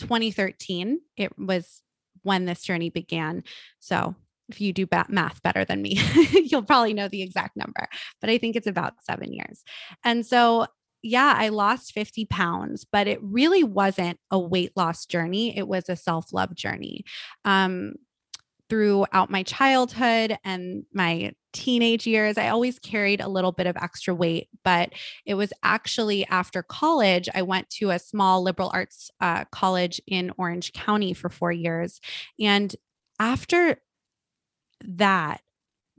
2013 0.00 1.00
it 1.16 1.38
was 1.38 1.82
when 2.22 2.44
this 2.44 2.62
journey 2.62 2.90
began. 2.90 3.44
So 3.78 4.14
if 4.48 4.60
you 4.60 4.72
do 4.72 4.86
math 5.08 5.42
better 5.42 5.64
than 5.64 5.82
me, 5.82 6.00
you'll 6.32 6.62
probably 6.62 6.92
know 6.92 7.08
the 7.08 7.22
exact 7.22 7.56
number, 7.56 7.86
but 8.20 8.30
I 8.30 8.38
think 8.38 8.56
it's 8.56 8.66
about 8.66 8.94
seven 9.02 9.32
years. 9.32 9.62
And 10.04 10.26
so, 10.26 10.66
yeah, 11.02 11.34
I 11.36 11.48
lost 11.48 11.92
50 11.92 12.26
pounds, 12.26 12.84
but 12.84 13.06
it 13.06 13.22
really 13.22 13.64
wasn't 13.64 14.18
a 14.30 14.38
weight 14.38 14.72
loss 14.76 15.06
journey. 15.06 15.56
It 15.56 15.66
was 15.66 15.88
a 15.88 15.96
self 15.96 16.32
love 16.32 16.54
journey. 16.54 17.04
Um, 17.44 17.94
throughout 18.68 19.30
my 19.30 19.42
childhood 19.42 20.38
and 20.44 20.84
my 20.92 21.32
teenage 21.52 22.06
years, 22.06 22.38
I 22.38 22.48
always 22.48 22.78
carried 22.78 23.20
a 23.20 23.28
little 23.28 23.52
bit 23.52 23.66
of 23.66 23.76
extra 23.76 24.14
weight, 24.14 24.48
but 24.64 24.92
it 25.24 25.34
was 25.34 25.52
actually 25.62 26.26
after 26.26 26.62
college, 26.62 27.28
I 27.34 27.42
went 27.42 27.70
to 27.70 27.90
a 27.90 27.98
small 27.98 28.42
liberal 28.42 28.70
arts 28.72 29.10
uh, 29.20 29.44
college 29.52 30.00
in 30.06 30.32
Orange 30.38 30.72
County 30.72 31.12
for 31.14 31.28
four 31.28 31.52
years. 31.52 32.00
And 32.38 32.74
after 33.18 33.80
that, 34.84 35.42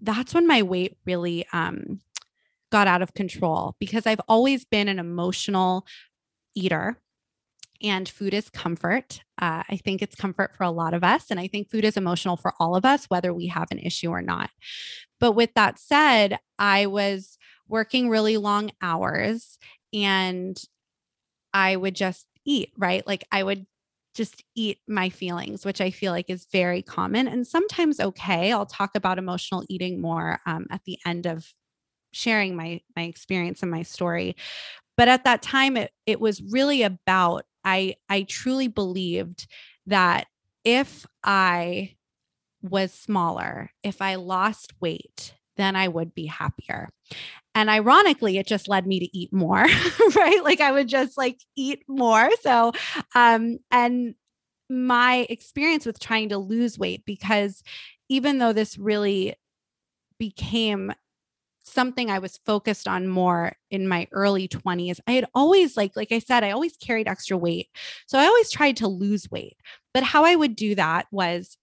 that's 0.01 0.33
when 0.33 0.47
my 0.47 0.63
weight 0.63 0.97
really 1.05 1.45
um, 1.53 2.01
got 2.71 2.87
out 2.87 3.01
of 3.01 3.13
control 3.13 3.75
because 3.79 4.07
I've 4.07 4.21
always 4.27 4.65
been 4.65 4.87
an 4.87 4.99
emotional 4.99 5.85
eater 6.55 6.97
and 7.81 8.07
food 8.07 8.33
is 8.33 8.49
comfort. 8.49 9.21
Uh, 9.39 9.63
I 9.67 9.77
think 9.77 10.01
it's 10.01 10.15
comfort 10.15 10.55
for 10.55 10.63
a 10.63 10.71
lot 10.71 10.93
of 10.93 11.03
us. 11.03 11.31
And 11.31 11.39
I 11.39 11.47
think 11.47 11.69
food 11.69 11.83
is 11.83 11.97
emotional 11.97 12.37
for 12.37 12.53
all 12.59 12.75
of 12.75 12.85
us, 12.85 13.05
whether 13.05 13.33
we 13.33 13.47
have 13.47 13.67
an 13.71 13.79
issue 13.79 14.09
or 14.09 14.21
not. 14.21 14.49
But 15.21 15.33
with 15.33 15.55
that 15.55 15.79
said, 15.79 16.39
I 16.59 16.87
was 16.87 17.39
working 17.69 18.09
really 18.09 18.37
long 18.37 18.71
hours 18.83 19.59
and 19.93 20.61
I 21.53 21.75
would 21.75 21.95
just 21.95 22.27
eat, 22.45 22.71
right? 22.77 23.05
Like 23.05 23.23
I 23.31 23.43
would 23.43 23.65
just 24.15 24.43
eat 24.55 24.79
my 24.87 25.09
feelings, 25.09 25.65
which 25.65 25.79
I 25.81 25.91
feel 25.91 26.11
like 26.11 26.29
is 26.29 26.47
very 26.51 26.81
common 26.81 27.27
and 27.27 27.47
sometimes 27.47 27.99
okay. 27.99 28.51
I'll 28.51 28.65
talk 28.65 28.91
about 28.95 29.17
emotional 29.17 29.63
eating 29.69 30.01
more 30.01 30.39
um, 30.45 30.67
at 30.69 30.81
the 30.85 30.97
end 31.05 31.25
of 31.25 31.53
sharing 32.13 32.55
my 32.55 32.81
my 32.95 33.03
experience 33.03 33.61
and 33.63 33.71
my 33.71 33.83
story. 33.83 34.35
But 34.97 35.07
at 35.07 35.23
that 35.25 35.41
time, 35.41 35.77
it 35.77 35.91
it 36.05 36.19
was 36.21 36.41
really 36.41 36.83
about 36.83 37.45
I 37.65 37.95
I 38.09 38.23
truly 38.23 38.67
believed 38.67 39.47
that 39.87 40.27
if 40.65 41.05
I 41.23 41.95
was 42.61 42.93
smaller, 42.93 43.71
if 43.83 44.01
I 44.01 44.15
lost 44.15 44.73
weight, 44.79 45.33
then 45.57 45.75
I 45.75 45.87
would 45.87 46.15
be 46.15 46.25
happier. 46.25 46.89
And 47.53 47.69
ironically, 47.69 48.37
it 48.37 48.47
just 48.47 48.67
led 48.67 48.87
me 48.87 48.99
to 48.99 49.17
eat 49.17 49.33
more, 49.33 49.65
right? 50.15 50.41
Like 50.43 50.61
I 50.61 50.71
would 50.71 50.87
just 50.87 51.17
like 51.17 51.39
eat 51.55 51.83
more. 51.87 52.29
So, 52.41 52.71
um, 53.15 53.59
and 53.69 54.15
my 54.69 55.27
experience 55.29 55.85
with 55.85 55.99
trying 55.99 56.29
to 56.29 56.37
lose 56.37 56.79
weight, 56.79 57.03
because 57.05 57.61
even 58.09 58.37
though 58.37 58.53
this 58.53 58.77
really 58.77 59.35
became 60.17 60.93
something 61.63 62.09
I 62.09 62.19
was 62.19 62.39
focused 62.45 62.87
on 62.87 63.07
more 63.07 63.53
in 63.69 63.87
my 63.87 64.07
early 64.11 64.47
20s. 64.47 64.99
I 65.07 65.11
had 65.11 65.25
always 65.33 65.77
like 65.77 65.95
like 65.95 66.11
I 66.11 66.19
said 66.19 66.43
I 66.43 66.51
always 66.51 66.75
carried 66.77 67.07
extra 67.07 67.37
weight. 67.37 67.67
So 68.07 68.17
I 68.17 68.25
always 68.25 68.51
tried 68.51 68.77
to 68.77 68.87
lose 68.87 69.29
weight. 69.31 69.57
But 69.93 70.03
how 70.03 70.25
I 70.25 70.35
would 70.35 70.55
do 70.55 70.75
that 70.75 71.07
was 71.11 71.57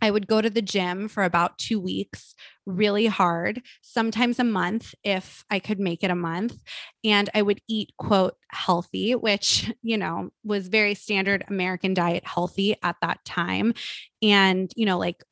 I 0.00 0.10
would 0.10 0.26
go 0.26 0.40
to 0.40 0.50
the 0.50 0.62
gym 0.62 1.08
for 1.08 1.24
about 1.24 1.58
2 1.58 1.80
weeks 1.80 2.34
really 2.66 3.06
hard, 3.06 3.62
sometimes 3.82 4.38
a 4.38 4.44
month 4.44 4.94
if 5.02 5.44
I 5.50 5.58
could 5.58 5.80
make 5.80 6.04
it 6.04 6.10
a 6.10 6.14
month, 6.14 6.56
and 7.04 7.30
I 7.34 7.42
would 7.42 7.60
eat 7.68 7.90
quote 7.98 8.36
healthy, 8.50 9.14
which, 9.14 9.72
you 9.82 9.96
know, 9.96 10.30
was 10.44 10.68
very 10.68 10.94
standard 10.94 11.44
American 11.48 11.94
diet 11.94 12.24
healthy 12.26 12.76
at 12.82 12.96
that 13.02 13.24
time. 13.24 13.74
And, 14.22 14.72
you 14.76 14.86
know, 14.86 14.98
like 14.98 15.22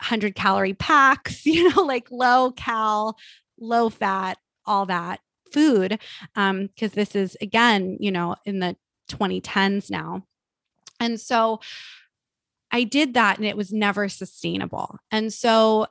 100 0.00 0.34
calorie 0.34 0.74
packs, 0.74 1.46
you 1.46 1.70
know, 1.70 1.82
like 1.82 2.08
low 2.10 2.52
cal, 2.52 3.16
low 3.58 3.88
fat, 3.90 4.38
all 4.66 4.86
that 4.86 5.20
food. 5.52 5.98
Um, 6.34 6.66
because 6.68 6.92
this 6.92 7.14
is 7.14 7.36
again, 7.40 7.96
you 8.00 8.10
know, 8.10 8.36
in 8.44 8.60
the 8.60 8.76
2010s 9.08 9.90
now. 9.90 10.24
And 11.00 11.20
so 11.20 11.60
I 12.70 12.84
did 12.84 13.14
that 13.14 13.38
and 13.38 13.46
it 13.46 13.56
was 13.56 13.72
never 13.72 14.08
sustainable. 14.08 14.98
And 15.10 15.32
so 15.32 15.86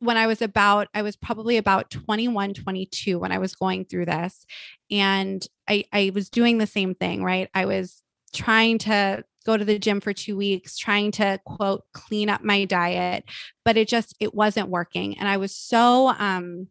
when 0.00 0.16
I 0.16 0.26
was 0.26 0.40
about, 0.40 0.88
I 0.94 1.02
was 1.02 1.14
probably 1.14 1.58
about 1.58 1.90
21, 1.90 2.54
22 2.54 3.18
when 3.18 3.32
I 3.32 3.38
was 3.38 3.54
going 3.54 3.84
through 3.84 4.06
this. 4.06 4.46
And 4.90 5.46
I, 5.68 5.84
I 5.92 6.10
was 6.14 6.30
doing 6.30 6.58
the 6.58 6.66
same 6.66 6.94
thing, 6.94 7.22
right? 7.22 7.48
I 7.54 7.66
was 7.66 8.02
trying 8.34 8.78
to 8.78 9.24
go 9.44 9.56
to 9.56 9.64
the 9.64 9.78
gym 9.78 10.00
for 10.00 10.12
two 10.12 10.36
weeks, 10.36 10.78
trying 10.78 11.12
to 11.12 11.38
quote, 11.44 11.84
clean 11.92 12.28
up 12.28 12.42
my 12.42 12.64
diet, 12.64 13.24
but 13.64 13.76
it 13.76 13.88
just, 13.88 14.14
it 14.20 14.34
wasn't 14.34 14.68
working. 14.68 15.18
And 15.18 15.28
I 15.28 15.36
was 15.36 15.54
so, 15.54 16.08
um, 16.18 16.68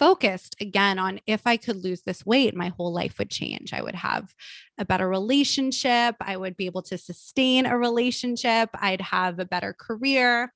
focused 0.00 0.56
again 0.60 0.98
on 0.98 1.20
if 1.26 1.42
I 1.46 1.56
could 1.58 1.84
lose 1.84 2.02
this 2.02 2.24
weight, 2.24 2.56
my 2.56 2.70
whole 2.76 2.92
life 3.00 3.18
would 3.18 3.30
change. 3.30 3.74
I 3.74 3.82
would 3.82 3.94
have 3.94 4.34
a 4.78 4.84
better 4.84 5.08
relationship. 5.08 6.16
I 6.20 6.36
would 6.36 6.56
be 6.56 6.66
able 6.66 6.82
to 6.90 6.96
sustain 6.96 7.66
a 7.66 7.76
relationship. 7.76 8.70
I'd 8.74 9.02
have 9.02 9.38
a 9.38 9.50
better 9.54 9.72
career 9.86 10.52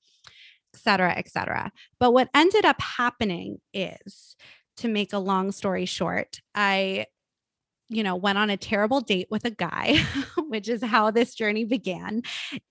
et 0.75 0.81
cetera, 0.81 1.13
et 1.17 1.29
cetera. 1.29 1.71
But 2.01 2.13
what 2.13 2.31
ended 2.35 2.65
up 2.65 2.81
happening 2.81 3.61
is, 3.73 4.35
to 4.79 4.89
make 4.89 5.13
a 5.13 5.19
long 5.19 5.53
story 5.53 5.87
short, 5.87 6.41
I, 6.53 7.07
you 7.95 8.03
know, 8.03 8.17
went 8.17 8.39
on 8.39 8.51
a 8.51 8.57
terrible 8.57 9.01
date 9.01 9.29
with 9.31 9.45
a 9.45 9.51
guy, 9.51 9.99
which 10.49 10.69
is 10.69 10.83
how 10.83 11.11
this 11.11 11.35
journey 11.35 11.65
began. 11.65 12.23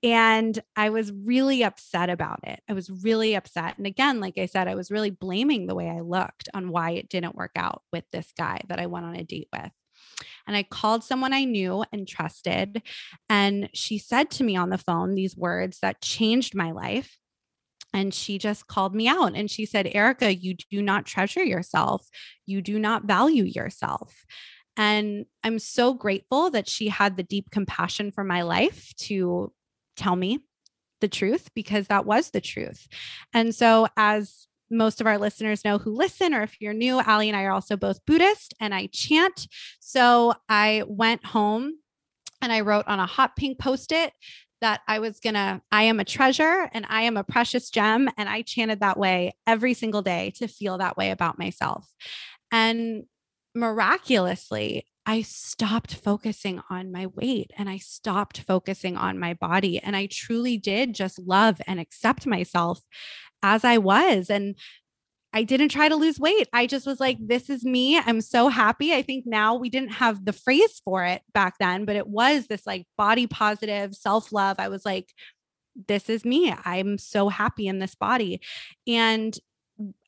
And 0.02 0.60
I 0.76 0.90
was 0.90 1.12
really 1.12 1.64
upset 1.64 2.10
about 2.10 2.40
it. 2.44 2.62
I 2.70 2.74
was 2.74 2.90
really 2.90 3.36
upset. 3.36 3.78
And 3.78 3.88
again, 3.88 4.20
like 4.20 4.38
I 4.38 4.46
said, 4.46 4.68
I 4.68 4.76
was 4.76 4.92
really 4.92 5.12
blaming 5.12 5.68
the 5.68 5.76
way 5.76 5.90
I 5.90 6.02
looked 6.02 6.50
on 6.54 6.70
why 6.70 6.92
it 6.92 7.10
didn't 7.10 7.36
work 7.36 7.52
out 7.56 7.84
with 7.92 8.06
this 8.12 8.32
guy 8.38 8.62
that 8.68 8.80
I 8.80 8.88
went 8.88 9.06
on 9.06 9.16
a 9.16 9.24
date 9.24 9.50
with. 9.54 9.72
And 10.46 10.56
I 10.56 10.64
called 10.64 11.04
someone 11.04 11.34
I 11.34 11.46
knew 11.46 11.84
and 11.92 12.08
trusted. 12.08 12.82
And 13.30 13.70
she 13.74 13.98
said 13.98 14.30
to 14.32 14.44
me 14.44 14.56
on 14.56 14.70
the 14.70 14.78
phone 14.78 15.16
these 15.16 15.38
words 15.38 15.80
that 15.82 16.02
changed 16.02 16.56
my 16.56 16.72
life. 16.72 17.18
And 17.94 18.14
she 18.14 18.40
just 18.40 18.68
called 18.68 18.96
me 18.96 19.08
out 19.08 19.36
and 19.36 19.52
she 19.52 19.68
said, 19.68 19.90
Erica, 19.94 20.34
you 20.34 20.56
do 20.72 20.82
not 20.82 21.06
treasure 21.06 21.44
yourself. 21.44 22.08
You 22.48 22.62
do 22.62 22.80
not 22.80 23.06
value 23.06 23.44
yourself. 23.44 24.26
And 24.76 25.26
I'm 25.44 25.60
so 25.60 25.94
grateful 25.94 26.50
that 26.52 26.68
she 26.68 26.88
had 26.88 27.16
the 27.16 27.24
deep 27.24 27.52
compassion 27.52 28.12
for 28.12 28.24
my 28.24 28.42
life 28.42 28.94
to 29.02 29.52
tell 29.96 30.16
me 30.16 30.40
the 31.02 31.08
truth 31.08 31.50
because 31.54 31.88
that 31.88 32.06
was 32.06 32.32
the 32.32 32.42
truth. 32.42 32.88
And 33.34 33.54
so, 33.54 33.88
as 33.98 34.48
most 34.72 35.02
of 35.02 35.08
our 35.08 35.18
listeners 35.18 35.64
know 35.64 35.78
who 35.78 35.96
listen, 35.96 36.34
or 36.34 36.42
if 36.42 36.60
you're 36.60 36.74
new, 36.74 37.00
Allie 37.00 37.30
and 37.30 37.38
I 37.38 37.44
are 37.44 37.52
also 37.52 37.78
both 37.78 38.06
Buddhist 38.06 38.54
and 38.60 38.74
I 38.74 38.88
chant. 38.92 39.48
So 39.80 40.34
I 40.50 40.84
went 40.88 41.26
home 41.26 41.74
and 42.42 42.52
I 42.52 42.62
wrote 42.62 42.88
on 42.88 43.00
a 43.00 43.06
hot 43.06 43.36
pink 43.36 43.60
post 43.60 43.92
it 43.92 44.14
that 44.62 44.82
I 44.88 45.00
was 45.00 45.20
going 45.20 45.34
to, 45.36 45.62
I 45.72 45.84
am 45.84 46.00
a 46.00 46.06
treasure 46.06 46.70
and 46.74 46.86
I 46.90 47.04
am 47.04 47.18
a 47.18 47.24
precious 47.24 47.70
gem. 47.70 48.10
And 48.18 48.30
I 48.30 48.42
chanted 48.42 48.80
that 48.80 48.98
way 48.98 49.34
every 49.46 49.74
single 49.74 50.02
day 50.02 50.32
to 50.38 50.48
feel 50.48 50.78
that 50.78 50.98
way 50.98 51.12
about 51.12 51.38
myself. 51.38 51.86
And 52.52 53.04
miraculously, 53.56 54.86
I 55.06 55.22
stopped 55.22 55.96
focusing 55.96 56.62
on 56.70 56.92
my 56.92 57.08
weight 57.08 57.52
and 57.58 57.70
I 57.70 57.78
stopped 57.78 58.40
focusing 58.42 58.96
on 58.96 59.20
my 59.20 59.34
body. 59.34 59.80
And 59.80 59.96
I 59.96 60.08
truly 60.10 60.58
did 60.58 60.94
just 60.96 61.20
love 61.20 61.62
and 61.68 61.80
accept 61.80 62.26
myself 62.26 62.82
as 63.42 63.66
I 63.66 63.78
was. 63.78 64.30
And 64.30 64.56
I 65.34 65.44
didn't 65.44 65.70
try 65.70 65.90
to 65.90 65.96
lose 65.96 66.20
weight. 66.20 66.48
I 66.54 66.68
just 66.68 66.86
was 66.86 67.00
like, 67.00 67.18
this 67.20 67.50
is 67.50 67.66
me. 67.66 67.98
I'm 67.98 68.22
so 68.22 68.50
happy. 68.50 68.94
I 68.94 69.02
think 69.02 69.26
now 69.26 69.56
we 69.56 69.70
didn't 69.70 69.94
have 69.94 70.24
the 70.26 70.34
phrase 70.34 70.80
for 70.86 71.04
it 71.04 71.24
back 71.34 71.56
then, 71.60 71.86
but 71.86 71.96
it 71.96 72.08
was 72.08 72.48
this 72.48 72.68
like 72.68 72.86
body 72.98 73.26
positive 73.26 73.96
self 73.96 74.32
love. 74.32 74.58
I 74.60 74.70
was 74.70 74.86
like, 74.86 75.12
this 75.88 76.08
is 76.08 76.24
me. 76.24 76.54
I'm 76.66 77.00
so 77.00 77.30
happy 77.30 77.68
in 77.68 77.80
this 77.80 77.96
body. 77.96 78.42
And 78.88 79.38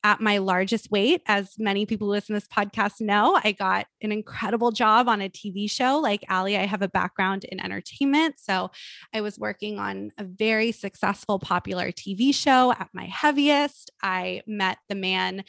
at 0.04 0.20
my 0.20 0.38
largest 0.38 0.90
weight, 0.90 1.22
as 1.26 1.54
many 1.58 1.86
people 1.86 2.06
who 2.06 2.12
listen 2.12 2.34
to 2.34 2.40
this 2.40 2.48
podcast 2.48 3.00
know, 3.00 3.38
I 3.42 3.52
got 3.52 3.86
an 4.02 4.12
incredible 4.12 4.70
job 4.70 5.08
on 5.08 5.20
a 5.20 5.28
TV 5.28 5.70
show. 5.70 5.98
Like 5.98 6.24
Allie, 6.28 6.56
I 6.56 6.66
have 6.66 6.82
a 6.82 6.88
background 6.88 7.44
in 7.44 7.60
entertainment. 7.60 8.36
So 8.38 8.70
I 9.12 9.20
was 9.20 9.38
working 9.38 9.78
on 9.78 10.10
a 10.18 10.24
very 10.24 10.72
successful, 10.72 11.38
popular 11.38 11.92
TV 11.92 12.34
show 12.34 12.72
at 12.72 12.88
my 12.92 13.06
heaviest. 13.06 13.90
I 14.02 14.42
met 14.46 14.78
the 14.88 14.94
man 14.94 15.44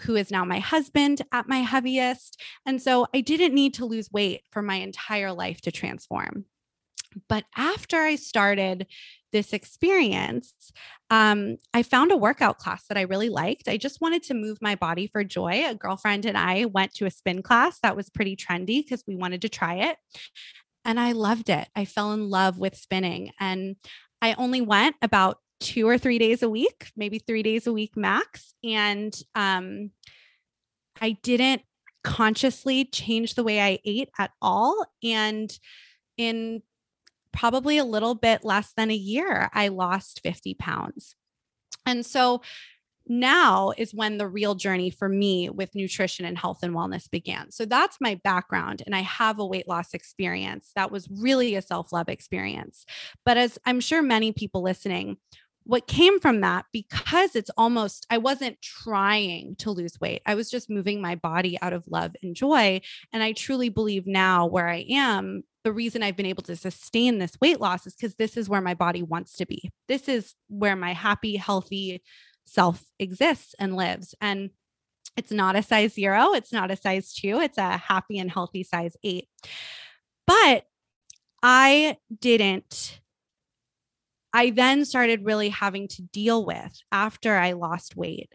who 0.00 0.16
is 0.16 0.30
now 0.30 0.44
my 0.44 0.58
husband 0.58 1.22
at 1.32 1.48
my 1.48 1.58
heaviest. 1.58 2.40
And 2.66 2.82
so 2.82 3.06
I 3.14 3.20
didn't 3.20 3.54
need 3.54 3.74
to 3.74 3.84
lose 3.84 4.10
weight 4.10 4.42
for 4.50 4.62
my 4.62 4.76
entire 4.76 5.32
life 5.32 5.60
to 5.62 5.72
transform. 5.72 6.46
But 7.28 7.44
after 7.56 7.98
I 7.98 8.16
started 8.16 8.86
this 9.32 9.52
experience, 9.52 10.54
um, 11.10 11.56
I 11.72 11.82
found 11.82 12.12
a 12.12 12.16
workout 12.16 12.58
class 12.58 12.86
that 12.88 12.98
I 12.98 13.02
really 13.02 13.28
liked. 13.28 13.68
I 13.68 13.76
just 13.76 14.00
wanted 14.00 14.22
to 14.24 14.34
move 14.34 14.58
my 14.60 14.74
body 14.74 15.06
for 15.06 15.24
joy. 15.24 15.64
A 15.66 15.74
girlfriend 15.74 16.24
and 16.24 16.38
I 16.38 16.66
went 16.66 16.94
to 16.94 17.06
a 17.06 17.10
spin 17.10 17.42
class 17.42 17.80
that 17.80 17.96
was 17.96 18.10
pretty 18.10 18.36
trendy 18.36 18.82
because 18.82 19.04
we 19.06 19.16
wanted 19.16 19.42
to 19.42 19.48
try 19.48 19.74
it. 19.74 19.96
And 20.84 21.00
I 21.00 21.12
loved 21.12 21.48
it. 21.48 21.68
I 21.74 21.84
fell 21.84 22.12
in 22.12 22.30
love 22.30 22.58
with 22.58 22.76
spinning. 22.76 23.32
And 23.40 23.76
I 24.22 24.34
only 24.34 24.60
went 24.60 24.96
about 25.02 25.38
two 25.60 25.88
or 25.88 25.98
three 25.98 26.18
days 26.18 26.42
a 26.42 26.48
week, 26.50 26.92
maybe 26.96 27.18
three 27.18 27.42
days 27.42 27.66
a 27.66 27.72
week 27.72 27.96
max. 27.96 28.54
And 28.62 29.14
um, 29.34 29.90
I 31.00 31.12
didn't 31.22 31.62
consciously 32.02 32.84
change 32.84 33.34
the 33.34 33.42
way 33.42 33.60
I 33.60 33.78
ate 33.84 34.10
at 34.18 34.30
all. 34.40 34.84
And 35.02 35.50
in 36.16 36.62
probably 37.34 37.78
a 37.78 37.84
little 37.84 38.14
bit 38.14 38.44
less 38.44 38.72
than 38.76 38.90
a 38.90 38.94
year, 38.94 39.50
I 39.52 39.68
lost 39.68 40.20
50 40.22 40.54
pounds. 40.54 41.14
And 41.84 42.06
so 42.06 42.40
now 43.06 43.72
is 43.76 43.92
when 43.92 44.16
the 44.16 44.26
real 44.26 44.54
journey 44.54 44.88
for 44.88 45.08
me 45.08 45.50
with 45.50 45.74
nutrition 45.74 46.24
and 46.24 46.38
health 46.38 46.62
and 46.62 46.74
wellness 46.74 47.10
began. 47.10 47.50
So 47.50 47.66
that's 47.66 47.98
my 48.00 48.18
background. 48.24 48.82
And 48.86 48.94
I 48.94 49.00
have 49.00 49.38
a 49.38 49.46
weight 49.46 49.68
loss 49.68 49.92
experience 49.92 50.70
that 50.74 50.90
was 50.90 51.08
really 51.10 51.54
a 51.54 51.62
self 51.62 51.92
love 51.92 52.08
experience. 52.08 52.86
But 53.24 53.36
as 53.36 53.58
I'm 53.66 53.80
sure 53.80 54.00
many 54.00 54.32
people 54.32 54.62
listening, 54.62 55.18
what 55.64 55.86
came 55.86 56.20
from 56.20 56.42
that, 56.42 56.66
because 56.72 57.34
it's 57.34 57.50
almost, 57.56 58.06
I 58.10 58.18
wasn't 58.18 58.60
trying 58.60 59.56
to 59.56 59.70
lose 59.70 59.98
weight. 60.00 60.22
I 60.26 60.34
was 60.34 60.50
just 60.50 60.70
moving 60.70 61.00
my 61.00 61.14
body 61.14 61.58
out 61.62 61.72
of 61.72 61.84
love 61.88 62.14
and 62.22 62.36
joy. 62.36 62.80
And 63.12 63.22
I 63.22 63.32
truly 63.32 63.70
believe 63.70 64.06
now 64.06 64.46
where 64.46 64.68
I 64.68 64.84
am 64.90 65.42
the 65.64 65.72
reason 65.72 66.02
I've 66.02 66.16
been 66.16 66.26
able 66.26 66.42
to 66.44 66.56
sustain 66.56 67.18
this 67.18 67.38
weight 67.40 67.58
loss 67.58 67.86
is 67.86 67.94
because 67.94 68.14
this 68.16 68.36
is 68.36 68.48
where 68.48 68.60
my 68.60 68.74
body 68.74 69.02
wants 69.02 69.32
to 69.36 69.46
be. 69.46 69.70
This 69.88 70.08
is 70.08 70.34
where 70.48 70.76
my 70.76 70.92
happy, 70.92 71.36
healthy 71.36 72.02
self 72.44 72.84
exists 72.98 73.54
and 73.58 73.74
lives. 73.74 74.14
And 74.20 74.50
it's 75.16 75.32
not 75.32 75.56
a 75.56 75.62
size 75.62 75.94
zero, 75.94 76.34
it's 76.34 76.52
not 76.52 76.70
a 76.70 76.76
size 76.76 77.14
two, 77.14 77.40
it's 77.40 77.56
a 77.56 77.78
happy 77.78 78.18
and 78.18 78.30
healthy 78.30 78.62
size 78.62 78.94
eight. 79.02 79.28
But 80.26 80.66
I 81.42 81.96
didn't. 82.20 83.00
I 84.34 84.50
then 84.50 84.84
started 84.84 85.24
really 85.24 85.48
having 85.48 85.88
to 85.88 86.02
deal 86.02 86.44
with 86.44 86.76
after 86.92 87.36
I 87.36 87.52
lost 87.52 87.96
weight 87.96 88.32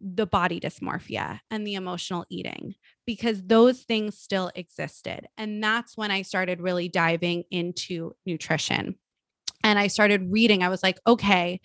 the 0.00 0.26
body 0.26 0.58
dysmorphia 0.58 1.40
and 1.50 1.66
the 1.66 1.74
emotional 1.74 2.24
eating 2.30 2.74
because 3.06 3.42
those 3.42 3.82
things 3.82 4.18
still 4.18 4.50
existed. 4.54 5.28
And 5.36 5.62
that's 5.62 5.94
when 5.94 6.10
I 6.10 6.22
started 6.22 6.62
really 6.62 6.88
diving 6.88 7.44
into 7.50 8.12
nutrition. 8.24 8.96
And 9.62 9.78
I 9.78 9.88
started 9.88 10.32
reading. 10.32 10.62
I 10.62 10.70
was 10.70 10.82
like, 10.82 10.98
okay, 11.06 11.60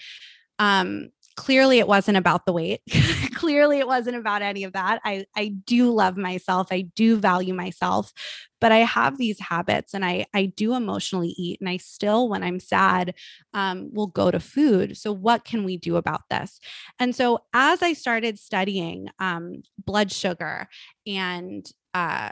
um, 0.59 1.11
clearly 1.35 1.79
it 1.79 1.87
wasn't 1.87 2.17
about 2.17 2.45
the 2.45 2.53
weight. 2.53 2.81
clearly 3.35 3.79
it 3.79 3.87
wasn't 3.87 4.15
about 4.15 4.41
any 4.41 4.63
of 4.63 4.73
that. 4.73 5.01
I 5.03 5.25
I 5.35 5.49
do 5.49 5.91
love 5.91 6.17
myself. 6.17 6.67
I 6.71 6.81
do 6.95 7.17
value 7.17 7.53
myself, 7.53 8.13
but 8.61 8.71
I 8.71 8.77
have 8.77 9.17
these 9.17 9.39
habits 9.39 9.93
and 9.93 10.05
I 10.05 10.25
I 10.33 10.45
do 10.45 10.75
emotionally 10.75 11.35
eat 11.37 11.59
and 11.59 11.69
I 11.69 11.77
still 11.77 12.29
when 12.29 12.43
I'm 12.43 12.59
sad 12.59 13.13
um 13.53 13.89
will 13.93 14.07
go 14.07 14.31
to 14.31 14.39
food. 14.39 14.97
So 14.97 15.11
what 15.11 15.45
can 15.45 15.63
we 15.63 15.77
do 15.77 15.97
about 15.97 16.21
this? 16.29 16.59
And 16.99 17.15
so 17.15 17.39
as 17.53 17.81
I 17.81 17.93
started 17.93 18.39
studying 18.39 19.09
um 19.19 19.63
blood 19.85 20.11
sugar 20.11 20.67
and 21.05 21.65
uh 21.93 22.29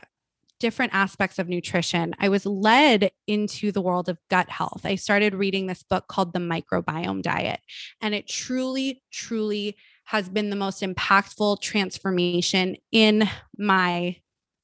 different 0.64 0.96
aspects 0.96 1.40
of 1.40 1.50
nutrition, 1.50 2.16
I 2.20 2.30
was 2.30 2.46
led 2.46 3.12
into 3.28 3.74
the 3.74 3.82
world 3.82 4.08
of 4.08 4.18
gut 4.30 4.48
health. 4.48 4.86
I 4.86 4.96
started 4.96 5.36
reading 5.36 5.68
this 5.68 5.84
book 5.84 6.08
called 6.08 6.32
The 6.32 6.40
Microbiome 6.40 7.22
Diet, 7.22 7.60
and 8.00 8.16
it 8.16 8.30
truly, 8.30 9.04
truly 9.12 9.76
has 10.06 10.30
been 10.30 10.50
the 10.50 10.56
most 10.56 10.82
impactful 10.82 11.60
transformation 11.60 12.78
in 12.94 13.30
my 13.58 14.16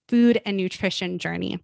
food 0.07 0.41
and 0.45 0.55
nutrition 0.55 1.19
journey. 1.19 1.59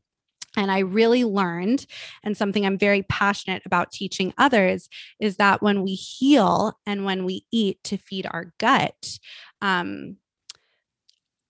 And 0.58 0.70
I 0.70 0.80
really 0.80 1.24
learned, 1.24 1.86
and 2.22 2.36
something 2.36 2.66
I'm 2.66 2.78
very 2.78 3.04
passionate 3.04 3.64
about 3.66 3.94
teaching 3.94 4.34
others 4.38 4.90
is 5.18 5.38
that 5.38 5.62
when 5.62 5.82
we 5.82 5.94
heal 5.94 6.78
and 6.86 7.06
when 7.06 7.24
we 7.24 7.46
eat 7.54 7.82
to 7.86 7.96
feed 7.96 8.28
our 8.30 8.54
gut, 8.60 9.18
um, 9.62 10.18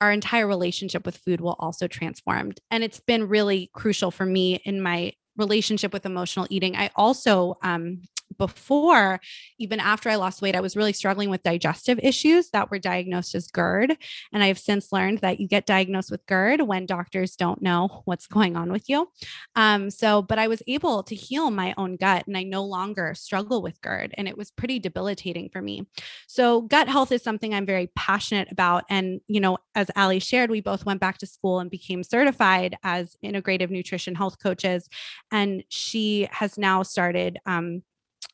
our 0.05 0.11
entire 0.11 0.47
relationship 0.47 1.05
with 1.05 1.17
food 1.17 1.41
will 1.41 1.55
also 1.59 1.87
transform. 1.87 2.53
And 2.69 2.83
it's 2.83 2.99
been 2.99 3.27
really 3.27 3.71
crucial 3.73 4.11
for 4.11 4.25
me 4.25 4.61
in 4.63 4.81
my 4.81 5.13
relationship 5.35 5.91
with 5.91 6.05
emotional 6.05 6.47
eating. 6.49 6.75
I 6.75 6.91
also 6.95 7.57
um, 7.63 8.03
before, 8.37 9.19
even 9.59 9.79
after 9.79 10.09
I 10.09 10.15
lost 10.15 10.41
weight, 10.41 10.55
I 10.55 10.61
was 10.61 10.75
really 10.75 10.93
struggling 10.93 11.29
with 11.29 11.43
digestive 11.43 11.99
issues 12.01 12.49
that 12.51 12.71
were 12.71 12.79
diagnosed 12.79 13.35
as 13.35 13.47
GERD. 13.47 13.97
And 14.33 14.43
I 14.43 14.47
have 14.47 14.59
since 14.59 14.91
learned 14.91 15.19
that 15.19 15.39
you 15.39 15.47
get 15.47 15.65
diagnosed 15.65 16.11
with 16.11 16.25
GERD 16.25 16.61
when 16.61 16.85
doctors 16.85 17.35
don't 17.35 17.61
know 17.61 18.01
what's 18.05 18.27
going 18.27 18.55
on 18.55 18.71
with 18.71 18.89
you. 18.89 19.09
Um, 19.55 19.89
so, 19.89 20.21
but 20.21 20.39
I 20.39 20.47
was 20.47 20.61
able 20.67 21.03
to 21.03 21.15
heal 21.15 21.51
my 21.51 21.73
own 21.77 21.95
gut 21.95 22.27
and 22.27 22.37
I 22.37 22.43
no 22.43 22.63
longer 22.63 23.13
struggle 23.15 23.61
with 23.61 23.81
GERD. 23.81 24.13
And 24.17 24.27
it 24.27 24.37
was 24.37 24.51
pretty 24.51 24.79
debilitating 24.79 25.49
for 25.49 25.61
me. 25.61 25.87
So, 26.27 26.61
gut 26.61 26.87
health 26.87 27.11
is 27.11 27.23
something 27.23 27.53
I'm 27.53 27.65
very 27.65 27.89
passionate 27.95 28.51
about. 28.51 28.83
And, 28.89 29.21
you 29.27 29.39
know, 29.39 29.57
as 29.75 29.91
Allie 29.95 30.19
shared, 30.19 30.49
we 30.49 30.61
both 30.61 30.85
went 30.85 30.99
back 30.99 31.17
to 31.19 31.27
school 31.27 31.59
and 31.59 31.69
became 31.69 32.03
certified 32.03 32.77
as 32.83 33.15
integrative 33.23 33.69
nutrition 33.69 34.15
health 34.15 34.37
coaches. 34.41 34.87
And 35.31 35.63
she 35.69 36.27
has 36.31 36.57
now 36.57 36.83
started 36.83 37.39
um, 37.45 37.83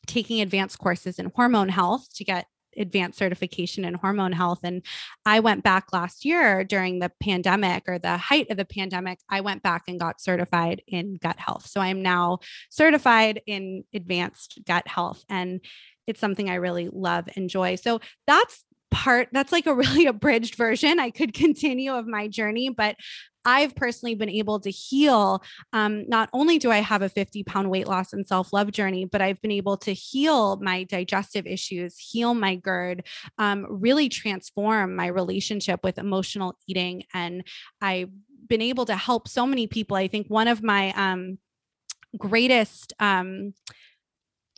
taking 0.07 0.41
advanced 0.41 0.79
courses 0.79 1.19
in 1.19 1.31
hormone 1.35 1.69
health 1.69 2.07
to 2.15 2.23
get 2.23 2.47
advanced 2.77 3.19
certification 3.19 3.83
in 3.83 3.93
hormone 3.95 4.31
health. 4.31 4.59
And 4.63 4.81
I 5.25 5.41
went 5.41 5.63
back 5.63 5.91
last 5.91 6.23
year 6.23 6.63
during 6.63 6.99
the 6.99 7.11
pandemic 7.21 7.83
or 7.87 7.99
the 7.99 8.17
height 8.17 8.49
of 8.49 8.57
the 8.57 8.65
pandemic. 8.65 9.19
I 9.29 9.41
went 9.41 9.61
back 9.61 9.83
and 9.87 9.99
got 9.99 10.21
certified 10.21 10.81
in 10.87 11.17
gut 11.21 11.37
health. 11.37 11.67
So 11.67 11.81
I'm 11.81 12.01
now 12.01 12.39
certified 12.69 13.41
in 13.45 13.83
advanced 13.93 14.59
gut 14.65 14.87
health. 14.87 15.25
And 15.29 15.59
it's 16.07 16.19
something 16.19 16.49
I 16.49 16.55
really 16.55 16.89
love, 16.91 17.27
and 17.27 17.43
enjoy. 17.43 17.75
So 17.75 18.01
that's 18.25 18.63
part 18.91 19.29
that's 19.31 19.51
like 19.51 19.65
a 19.65 19.73
really 19.73 20.05
abridged 20.07 20.55
version 20.55 20.99
i 20.99 21.09
could 21.09 21.33
continue 21.33 21.93
of 21.93 22.05
my 22.05 22.27
journey 22.27 22.69
but 22.69 22.95
I've 23.45 23.75
personally 23.75 24.15
been 24.15 24.29
able 24.29 24.59
to 24.59 24.69
heal. 24.69 25.43
Um, 25.73 26.07
not 26.07 26.29
only 26.33 26.59
do 26.59 26.71
I 26.71 26.77
have 26.77 27.01
a 27.01 27.09
50 27.09 27.43
pound 27.43 27.69
weight 27.69 27.87
loss 27.87 28.13
and 28.13 28.27
self 28.27 28.53
love 28.53 28.71
journey, 28.71 29.05
but 29.05 29.21
I've 29.21 29.41
been 29.41 29.51
able 29.51 29.77
to 29.77 29.93
heal 29.93 30.57
my 30.57 30.83
digestive 30.83 31.47
issues, 31.47 31.97
heal 31.97 32.33
my 32.33 32.55
GERD, 32.55 33.05
um, 33.37 33.65
really 33.69 34.09
transform 34.09 34.95
my 34.95 35.07
relationship 35.07 35.81
with 35.83 35.97
emotional 35.97 36.55
eating. 36.67 37.03
And 37.13 37.43
I've 37.81 38.09
been 38.47 38.61
able 38.61 38.85
to 38.85 38.95
help 38.95 39.27
so 39.27 39.45
many 39.45 39.67
people. 39.67 39.97
I 39.97 40.07
think 40.07 40.27
one 40.27 40.47
of 40.47 40.61
my 40.61 40.93
um, 40.95 41.37
greatest, 42.17 42.93
um, 42.99 43.53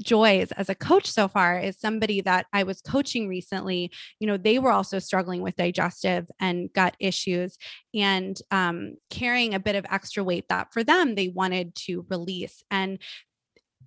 joys 0.01 0.51
as 0.53 0.69
a 0.69 0.75
coach 0.75 1.09
so 1.09 1.27
far 1.27 1.59
is 1.59 1.79
somebody 1.79 2.21
that 2.21 2.47
I 2.51 2.63
was 2.63 2.81
coaching 2.81 3.27
recently. 3.27 3.91
You 4.19 4.27
know, 4.27 4.37
they 4.37 4.59
were 4.59 4.71
also 4.71 4.99
struggling 4.99 5.41
with 5.41 5.55
digestive 5.55 6.29
and 6.39 6.71
gut 6.73 6.95
issues 6.99 7.57
and 7.93 8.37
um, 8.51 8.95
carrying 9.09 9.53
a 9.53 9.59
bit 9.59 9.75
of 9.75 9.85
extra 9.89 10.23
weight 10.23 10.45
that 10.49 10.73
for 10.73 10.83
them 10.83 11.15
they 11.15 11.27
wanted 11.27 11.75
to 11.75 12.05
release. 12.09 12.63
And 12.71 12.99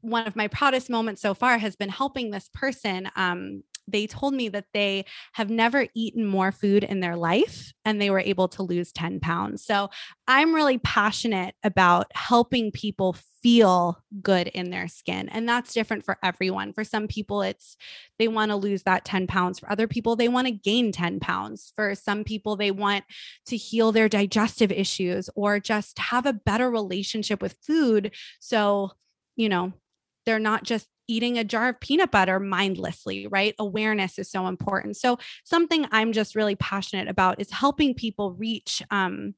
one 0.00 0.26
of 0.26 0.36
my 0.36 0.48
proudest 0.48 0.88
moments 0.88 1.22
so 1.22 1.34
far 1.34 1.58
has 1.58 1.74
been 1.74 1.88
helping 1.88 2.30
this 2.30 2.48
person 2.54 3.10
um, 3.16 3.62
they 3.88 4.06
told 4.06 4.34
me 4.34 4.48
that 4.48 4.66
they 4.74 5.04
have 5.34 5.50
never 5.50 5.86
eaten 5.94 6.24
more 6.24 6.52
food 6.52 6.84
in 6.84 7.00
their 7.00 7.16
life 7.16 7.72
and 7.84 8.00
they 8.00 8.10
were 8.10 8.20
able 8.20 8.48
to 8.48 8.62
lose 8.62 8.92
10 8.92 9.20
pounds. 9.20 9.64
So 9.64 9.90
I'm 10.26 10.54
really 10.54 10.78
passionate 10.78 11.54
about 11.62 12.10
helping 12.14 12.72
people 12.72 13.16
feel 13.42 14.02
good 14.22 14.48
in 14.48 14.70
their 14.70 14.88
skin. 14.88 15.28
And 15.28 15.48
that's 15.48 15.72
different 15.72 16.04
for 16.04 16.18
everyone. 16.22 16.72
For 16.72 16.82
some 16.82 17.06
people, 17.06 17.42
it's 17.42 17.76
they 18.18 18.26
want 18.26 18.50
to 18.50 18.56
lose 18.56 18.82
that 18.82 19.04
10 19.04 19.28
pounds. 19.28 19.60
For 19.60 19.70
other 19.70 19.86
people, 19.86 20.16
they 20.16 20.28
want 20.28 20.48
to 20.48 20.52
gain 20.52 20.90
10 20.90 21.20
pounds. 21.20 21.72
For 21.76 21.94
some 21.94 22.24
people, 22.24 22.56
they 22.56 22.72
want 22.72 23.04
to 23.46 23.56
heal 23.56 23.92
their 23.92 24.08
digestive 24.08 24.72
issues 24.72 25.30
or 25.36 25.60
just 25.60 25.98
have 25.98 26.26
a 26.26 26.32
better 26.32 26.68
relationship 26.68 27.40
with 27.40 27.56
food. 27.64 28.12
So, 28.40 28.90
you 29.36 29.48
know, 29.48 29.72
they're 30.24 30.40
not 30.40 30.64
just 30.64 30.88
eating 31.08 31.38
a 31.38 31.44
jar 31.44 31.68
of 31.70 31.80
peanut 31.80 32.10
butter 32.10 32.40
mindlessly, 32.40 33.26
right? 33.26 33.54
Awareness 33.58 34.18
is 34.18 34.30
so 34.30 34.46
important. 34.46 34.96
So, 34.96 35.18
something 35.44 35.86
I'm 35.90 36.12
just 36.12 36.34
really 36.34 36.56
passionate 36.56 37.08
about 37.08 37.40
is 37.40 37.50
helping 37.50 37.94
people 37.94 38.32
reach 38.32 38.82
um, 38.90 39.34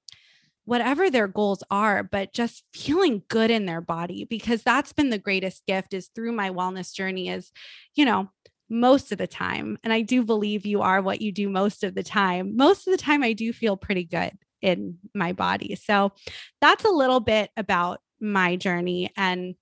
whatever 0.65 1.11
their 1.11 1.27
goals 1.29 1.63
are, 1.71 2.03
but 2.03 2.33
just 2.35 2.63
feeling 2.75 3.23
good 3.29 3.51
in 3.51 3.65
their 3.65 3.81
body 3.81 4.25
because 4.25 4.63
that's 4.63 4.93
been 4.93 5.09
the 5.09 5.19
greatest 5.19 5.65
gift 5.67 5.95
is 5.95 6.09
through 6.15 6.33
my 6.33 6.51
wellness 6.51 6.93
journey 6.93 7.31
is, 7.31 7.51
you 7.95 8.05
know, 8.05 8.29
most 8.69 9.11
of 9.13 9.19
the 9.19 9.27
time. 9.27 9.79
And 9.83 9.93
I 9.93 10.03
do 10.03 10.23
believe 10.25 10.67
you 10.67 10.83
are 10.83 11.01
what 11.01 11.23
you 11.23 11.33
do 11.33 11.49
most 11.49 11.85
of 11.85 11.95
the 11.95 12.03
time. 12.03 12.57
Most 12.57 12.87
of 12.87 12.93
the 12.93 13.03
time, 13.03 13.23
I 13.23 13.33
do 13.33 13.53
feel 13.53 13.79
pretty 13.79 14.05
good 14.05 14.33
in 14.61 14.99
my 15.15 15.33
body. 15.33 15.75
So 15.75 16.13
that's 16.61 16.85
a 16.85 16.91
little 16.91 17.21
bit 17.21 17.51
about 17.57 18.01
my 18.21 18.57
journey. 18.57 19.11
And 19.17 19.55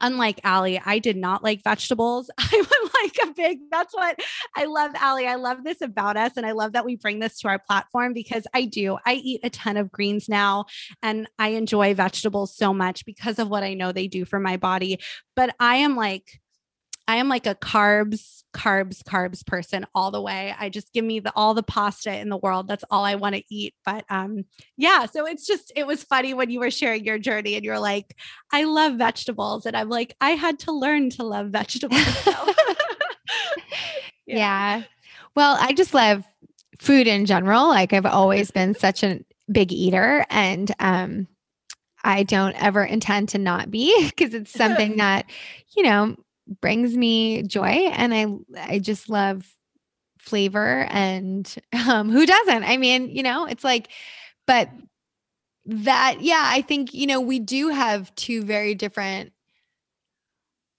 unlike 0.00 0.40
Allie, 0.44 0.80
I 0.84 0.98
did 0.98 1.16
not 1.16 1.42
like 1.42 1.62
vegetables. 1.62 2.30
I 2.38 2.56
would 2.56 2.90
like 3.02 3.28
a 3.28 3.32
big, 3.34 3.58
that's 3.70 3.94
what 3.94 4.18
I 4.54 4.64
love, 4.64 4.92
Allie. 4.94 5.26
I 5.26 5.36
love 5.36 5.64
this 5.64 5.80
about 5.80 6.16
us. 6.16 6.32
And 6.36 6.46
I 6.46 6.52
love 6.52 6.72
that 6.72 6.84
we 6.84 6.96
bring 6.96 7.18
this 7.18 7.38
to 7.40 7.48
our 7.48 7.58
platform 7.58 8.12
because 8.12 8.46
I 8.54 8.64
do. 8.64 8.98
I 9.06 9.14
eat 9.14 9.40
a 9.42 9.50
ton 9.50 9.76
of 9.76 9.90
greens 9.90 10.28
now 10.28 10.66
and 11.02 11.28
I 11.38 11.48
enjoy 11.48 11.94
vegetables 11.94 12.56
so 12.56 12.72
much 12.72 13.04
because 13.04 13.38
of 13.38 13.48
what 13.48 13.62
I 13.62 13.74
know 13.74 13.92
they 13.92 14.08
do 14.08 14.24
for 14.24 14.40
my 14.40 14.56
body. 14.56 14.98
But 15.34 15.54
I 15.60 15.76
am 15.76 15.96
like, 15.96 16.40
I 17.08 17.16
am 17.16 17.28
like 17.28 17.46
a 17.46 17.54
carbs, 17.54 18.42
carbs, 18.52 19.02
carbs 19.02 19.46
person 19.46 19.86
all 19.94 20.10
the 20.10 20.20
way. 20.20 20.54
I 20.58 20.68
just 20.68 20.92
give 20.92 21.04
me 21.04 21.20
the 21.20 21.32
all 21.36 21.54
the 21.54 21.62
pasta 21.62 22.16
in 22.16 22.28
the 22.28 22.36
world. 22.36 22.66
That's 22.66 22.84
all 22.90 23.04
I 23.04 23.14
want 23.14 23.36
to 23.36 23.44
eat. 23.48 23.74
But 23.84 24.04
um, 24.10 24.44
yeah, 24.76 25.06
so 25.06 25.26
it's 25.26 25.46
just 25.46 25.72
it 25.76 25.86
was 25.86 26.02
funny 26.02 26.34
when 26.34 26.50
you 26.50 26.60
were 26.60 26.70
sharing 26.70 27.04
your 27.04 27.18
journey 27.18 27.54
and 27.54 27.64
you're 27.64 27.78
like, 27.78 28.16
I 28.52 28.64
love 28.64 28.94
vegetables. 28.94 29.66
And 29.66 29.76
I'm 29.76 29.88
like, 29.88 30.16
I 30.20 30.30
had 30.30 30.58
to 30.60 30.72
learn 30.72 31.10
to 31.10 31.22
love 31.22 31.48
vegetables. 31.48 32.02
So. 32.26 32.32
yeah. 34.26 34.36
yeah. 34.36 34.82
Well, 35.34 35.56
I 35.60 35.72
just 35.72 35.94
love 35.94 36.24
food 36.80 37.06
in 37.06 37.26
general. 37.26 37.68
Like 37.68 37.92
I've 37.92 38.06
always 38.06 38.50
been 38.50 38.74
such 38.78 39.02
a 39.02 39.20
big 39.50 39.72
eater 39.72 40.26
and 40.28 40.72
um 40.80 41.28
I 42.06 42.22
don't 42.22 42.54
ever 42.62 42.84
intend 42.84 43.30
to 43.30 43.38
not 43.38 43.70
be 43.70 44.06
because 44.16 44.32
it's 44.32 44.52
something 44.52 44.96
that, 44.96 45.26
you 45.76 45.82
know, 45.82 46.16
brings 46.60 46.96
me 46.96 47.42
joy 47.42 47.90
and 47.92 48.14
I 48.14 48.26
I 48.74 48.78
just 48.78 49.08
love 49.08 49.46
flavor 50.18 50.86
and 50.90 51.52
um 51.88 52.10
who 52.10 52.26
doesn't? 52.26 52.64
I 52.64 52.76
mean, 52.76 53.10
you 53.10 53.22
know, 53.22 53.46
it's 53.46 53.64
like 53.64 53.88
but 54.46 54.70
that 55.66 56.18
yeah, 56.20 56.42
I 56.44 56.62
think 56.62 56.94
you 56.94 57.06
know, 57.06 57.20
we 57.20 57.38
do 57.38 57.68
have 57.68 58.14
two 58.14 58.42
very 58.42 58.74
different 58.74 59.32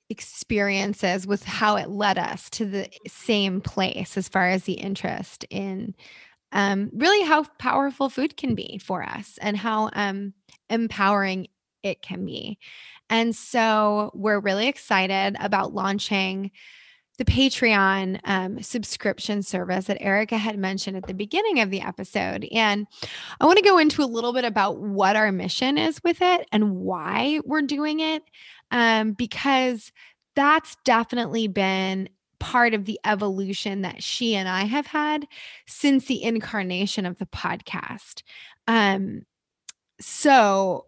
experiences 0.10 1.28
with 1.28 1.44
how 1.44 1.76
it 1.76 1.90
led 1.90 2.18
us 2.18 2.50
to 2.52 2.66
the 2.66 2.90
same 3.08 3.60
place 3.60 4.16
as 4.18 4.30
far 4.30 4.48
as 4.48 4.64
the 4.64 4.74
interest 4.74 5.46
in 5.50 5.94
um 6.54 6.90
really 6.94 7.26
how 7.26 7.44
powerful 7.60 8.10
food 8.10 8.38
can 8.38 8.56
be 8.56 8.78
for 8.78 9.04
us 9.04 9.38
and 9.42 9.58
how 9.58 9.90
um 9.94 10.34
empowering 10.70 11.48
it 11.84 12.02
can 12.02 12.26
be. 12.26 12.58
And 13.10 13.36
so 13.36 14.12
we're 14.14 14.40
really 14.40 14.68
excited 14.68 15.36
about 15.40 15.74
launching 15.74 16.52
the 17.18 17.26
Patreon 17.26 18.20
um, 18.26 18.62
subscription 18.62 19.42
service 19.42 19.86
that 19.86 20.02
Erica 20.02 20.38
had 20.38 20.58
mentioned 20.58 20.98
at 20.98 21.08
the 21.08 21.14
beginning 21.14 21.60
of 21.60 21.72
the 21.72 21.82
episode. 21.82 22.48
And 22.52 22.86
I 23.40 23.46
want 23.46 23.58
to 23.58 23.64
go 23.66 23.80
into 23.80 24.04
a 24.04 24.06
little 24.06 24.34
bit 24.34 24.46
about 24.46 24.80
what 24.80 25.16
our 25.16 25.32
mission 25.32 25.78
is 25.78 26.00
with 26.04 26.22
it 26.22 26.48
and 26.52 26.76
why 26.76 27.40
we're 27.44 27.64
doing 27.64 28.02
it, 28.02 28.24
um, 28.70 29.14
because 29.14 29.92
that's 30.36 30.78
definitely 30.84 31.48
been 31.48 32.10
part 32.40 32.76
of 32.76 32.86
the 32.86 33.00
evolution 33.04 33.82
that 33.82 34.04
she 34.04 34.36
and 34.36 34.48
I 34.48 34.66
have 34.66 34.86
had 34.86 35.28
since 35.66 36.06
the 36.06 36.22
incarnation 36.22 37.08
of 37.08 37.18
the 37.18 37.26
podcast. 37.26 38.22
Um, 38.68 39.24
so 40.00 40.86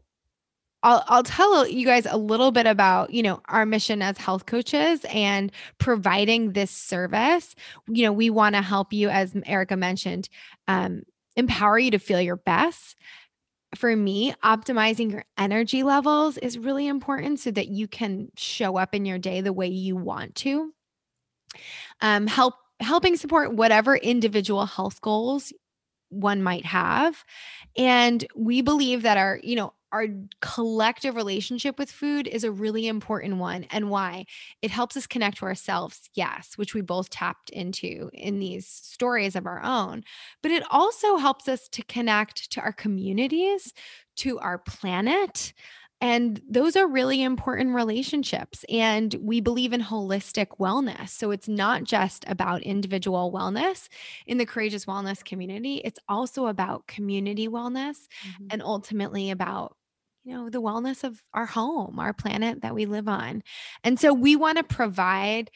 I'll, 0.82 1.04
I'll 1.08 1.24
tell 1.24 1.68
you 1.68 1.86
guys 1.86 2.06
a 2.10 2.18
little 2.18 2.52
bit 2.52 2.66
about 2.66 3.12
you 3.12 3.22
know 3.24 3.42
our 3.48 3.66
mission 3.66 4.02
as 4.02 4.18
health 4.18 4.46
coaches 4.46 5.06
and 5.10 5.52
providing 5.78 6.54
this 6.54 6.72
service. 6.72 7.56
You 7.88 8.04
know 8.04 8.14
we 8.14 8.30
want 8.30 8.56
to 8.56 8.62
help 8.62 8.94
you 8.94 9.10
as 9.10 9.36
erica 9.46 9.76
mentioned 9.76 10.30
um, 10.68 11.04
empower 11.36 11.80
you 11.80 11.92
to 11.92 12.00
feel 12.00 12.22
your 12.22 12.38
best. 12.38 12.98
For 13.76 13.96
me 13.96 14.34
optimizing 14.44 15.12
your 15.12 15.26
energy 15.38 15.84
levels 15.84 16.38
is 16.38 16.58
really 16.58 16.88
important 16.88 17.40
so 17.40 17.52
that 17.52 17.68
you 17.68 17.88
can 17.88 18.32
show 18.36 18.78
up 18.78 18.96
in 18.96 19.06
your 19.06 19.20
day 19.20 19.42
the 19.42 19.54
way 19.54 19.68
you 19.68 19.96
want 19.96 20.34
to. 20.36 20.74
Um, 22.02 22.26
help 22.26 22.56
helping 22.80 23.16
support 23.18 23.54
whatever 23.54 23.96
individual 23.96 24.66
health 24.66 25.02
goals 25.02 25.54
one 26.10 26.42
might 26.42 26.66
have. 26.66 27.24
And 27.78 28.26
we 28.36 28.62
believe 28.62 29.04
that 29.04 29.18
our 29.18 29.40
you 29.44 29.56
know 29.56 29.74
our 29.92 30.06
collective 30.42 31.16
relationship 31.16 31.80
with 31.80 31.92
food 31.92 32.28
is 32.28 32.44
a 32.44 32.52
really 32.52 32.88
important 32.88 33.38
one. 33.38 33.66
And 33.72 33.90
why? 33.90 34.26
It 34.62 34.72
helps 34.72 34.96
us 34.98 35.08
connect 35.08 35.38
to 35.38 35.46
ourselves, 35.46 36.10
yes, 36.14 36.54
which 36.58 36.74
we 36.74 36.82
both 36.82 37.10
tapped 37.10 37.50
into 37.50 38.10
in 38.14 38.40
these 38.40 38.68
stories 38.68 39.36
of 39.36 39.46
our 39.46 39.62
own. 39.64 40.04
But 40.44 40.52
it 40.52 40.64
also 40.70 41.18
helps 41.18 41.48
us 41.48 41.68
to 41.70 41.84
connect 41.86 42.52
to 42.52 42.62
our 42.62 42.74
communities, 42.74 43.74
to 44.18 44.40
our 44.40 44.58
planet, 44.60 45.54
And 46.02 46.42
those 46.50 46.78
are 46.78 46.88
really 46.88 47.22
important 47.22 47.76
relationships. 47.76 48.64
And 48.70 49.14
we 49.20 49.42
believe 49.42 49.74
in 49.74 49.82
holistic 49.82 50.48
wellness. 50.58 51.10
So 51.10 51.32
it's 51.32 51.50
not 51.50 51.84
just 51.84 52.24
about 52.28 52.64
individual 52.64 53.34
wellness 53.34 53.90
in 54.26 54.38
the 54.38 54.46
courageous 54.46 54.86
wellness 54.86 55.24
community, 55.24 55.82
it's 55.84 56.00
also 56.08 56.48
about 56.48 56.88
community 56.88 57.48
wellness 57.50 58.08
mm-hmm. 58.26 58.48
and 58.50 58.62
ultimately 58.62 59.30
about 59.30 59.76
you 60.30 60.36
know 60.36 60.50
the 60.50 60.62
wellness 60.62 61.04
of 61.04 61.24
our 61.34 61.48
home 61.48 61.98
our 61.98 62.14
planet 62.14 62.62
that 62.62 62.76
we 62.76 62.86
live 62.86 63.08
on. 63.08 63.42
And 63.84 64.00
so 64.00 64.14
we 64.14 64.36
want 64.36 64.58
to 64.58 64.64
provide 64.64 65.50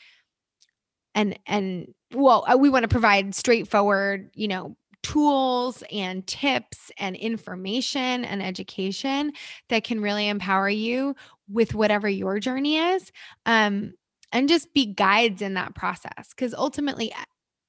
and 1.13 1.37
and 1.45 1.93
well 2.13 2.43
uh, 2.47 2.57
we 2.57 2.69
want 2.69 2.81
to 2.81 2.89
provide 2.89 3.35
straightforward 3.35 4.31
you 4.33 4.47
know 4.47 4.75
tools 5.03 5.83
and 5.91 6.25
tips 6.25 6.91
and 6.97 7.15
information 7.15 8.25
and 8.25 8.41
education 8.41 9.33
that 9.69 9.83
can 9.83 10.01
really 10.01 10.27
empower 10.27 10.69
you 10.69 11.13
with 11.47 11.75
whatever 11.75 12.09
your 12.09 12.39
journey 12.39 12.77
is 12.77 13.11
um, 13.45 13.93
and 14.31 14.49
just 14.49 14.73
be 14.73 14.85
guides 14.85 15.41
in 15.41 15.55
that 15.55 15.75
process. 15.75 16.29
Because 16.29 16.55
ultimately 16.55 17.13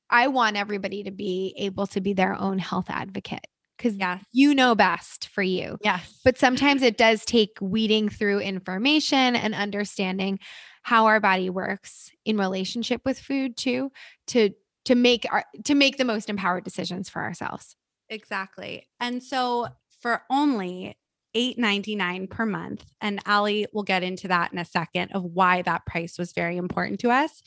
i 0.09 0.27
want 0.29 0.57
everybody 0.57 1.03
to 1.03 1.11
be 1.11 1.55
able 1.59 1.87
to 1.87 2.01
be 2.01 2.15
their 2.15 2.35
own 2.41 2.59
health 2.59 2.87
advocate 2.89 3.47
because 3.77 3.95
yes. 3.97 4.23
you 4.33 4.55
know 4.55 4.75
best 4.75 5.29
for 5.29 5.43
you 5.43 5.79
yes 5.83 6.21
but 6.25 6.39
sometimes 6.39 6.83
it 6.83 6.97
does 6.97 7.25
take 7.25 7.57
weeding 7.61 8.09
through 8.09 8.39
information 8.41 9.37
and 9.37 9.55
understanding 9.55 10.39
how 10.83 11.07
our 11.07 11.19
body 11.19 11.51
works 11.51 12.11
in 12.25 12.37
relationship 12.37 13.01
with 13.05 13.19
food 13.19 13.57
too 13.57 13.91
to 14.27 14.51
to 14.85 14.95
make 14.95 15.27
our 15.31 15.45
to 15.65 15.75
make 15.75 15.97
the 15.97 16.05
most 16.05 16.31
empowered 16.31 16.65
decisions 16.65 17.09
for 17.09 17.23
ourselves. 17.23 17.77
Exactly. 18.09 18.87
And 19.01 19.23
so 19.23 19.69
for 20.01 20.23
only 20.31 20.97
$8.99 21.35 22.31
per 22.31 22.47
month, 22.47 22.85
and 23.01 23.19
Allie 23.27 23.67
will 23.73 23.83
get 23.83 24.03
into 24.03 24.29
that 24.29 24.53
in 24.53 24.59
a 24.59 24.65
second 24.65 25.13
of 25.13 25.25
why 25.25 25.63
that 25.63 25.85
price 25.87 26.17
was 26.19 26.33
very 26.33 26.57
important 26.57 27.01
to 27.01 27.11
us. 27.11 27.43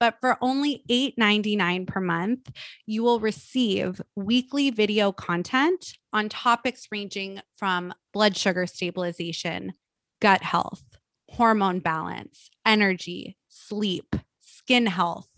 But 0.00 0.16
for 0.20 0.38
only 0.40 0.84
$8.99 0.88 1.86
per 1.86 2.00
month, 2.00 2.50
you 2.86 3.02
will 3.02 3.20
receive 3.20 4.00
weekly 4.14 4.70
video 4.70 5.10
content 5.12 5.94
on 6.12 6.28
topics 6.28 6.86
ranging 6.92 7.40
from 7.56 7.92
blood 8.12 8.36
sugar 8.36 8.66
stabilization, 8.66 9.72
gut 10.20 10.42
health, 10.42 10.84
hormone 11.30 11.80
balance, 11.80 12.48
energy, 12.64 13.36
sleep, 13.48 14.14
skin 14.40 14.86
health, 14.86 15.28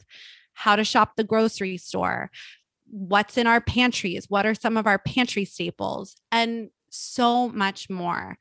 how 0.53 0.77
to 0.77 0.85
shop 0.85 1.17
the 1.17 1.25
grocery 1.25 1.79
store, 1.79 2.31
what's 2.91 3.39
in 3.39 3.47
our 3.47 3.61
pantries, 3.61 4.27
what 4.29 4.45
are 4.45 4.55
some 4.55 4.77
of 4.77 4.87
our 4.87 4.99
pantry 4.99 5.45
staples, 5.45 6.17
and 6.31 6.71
so 6.91 7.49
much 7.49 7.89
more. 7.89 8.37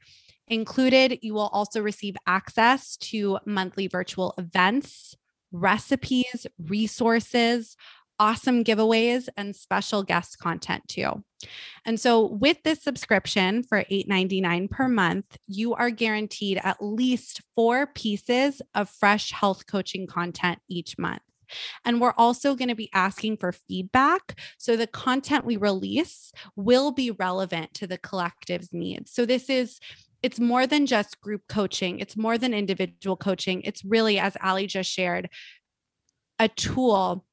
Included, 0.47 1.19
you 1.21 1.33
will 1.35 1.49
also 1.53 1.81
receive 1.81 2.15
access 2.25 2.97
to 2.97 3.37
monthly 3.45 3.87
virtual 3.87 4.33
events, 4.37 5.15
recipes, 5.51 6.47
resources, 6.59 7.75
awesome 8.19 8.63
giveaways, 8.63 9.29
and 9.37 9.55
special 9.55 10.03
guest 10.03 10.39
content 10.39 10.83
too. 10.87 11.23
And 11.85 11.99
so, 11.99 12.25
with 12.25 12.61
this 12.63 12.83
subscription 12.83 13.63
for 13.63 13.83
$8.99 13.85 14.69
per 14.69 14.87
month, 14.87 15.37
you 15.47 15.73
are 15.73 15.89
guaranteed 15.89 16.59
at 16.63 16.83
least 16.83 17.41
four 17.55 17.87
pieces 17.87 18.61
of 18.75 18.89
fresh 18.89 19.31
health 19.31 19.65
coaching 19.67 20.05
content 20.05 20.59
each 20.67 20.97
month. 20.97 21.21
And 21.85 21.99
we're 21.99 22.13
also 22.17 22.55
going 22.55 22.69
to 22.69 22.75
be 22.75 22.91
asking 22.93 23.37
for 23.37 23.51
feedback. 23.51 24.39
So 24.57 24.75
the 24.75 24.85
content 24.87 25.45
we 25.45 25.57
release 25.57 26.31
will 26.55 26.91
be 26.91 27.11
relevant 27.11 27.73
to 27.75 27.87
the 27.87 27.97
collective's 27.97 28.71
needs. 28.71 29.11
So 29.11 29.25
this 29.25 29.49
is 29.49 29.79
it's 30.21 30.39
more 30.39 30.67
than 30.67 30.85
just 30.85 31.21
group 31.21 31.43
coaching, 31.47 31.99
it's 31.99 32.17
more 32.17 32.37
than 32.37 32.53
individual 32.53 33.15
coaching. 33.15 33.61
It's 33.63 33.83
really, 33.85 34.19
as 34.19 34.35
Allie 34.41 34.67
just 34.67 34.91
shared, 34.91 35.29
a 36.37 36.47
tool 36.47 37.25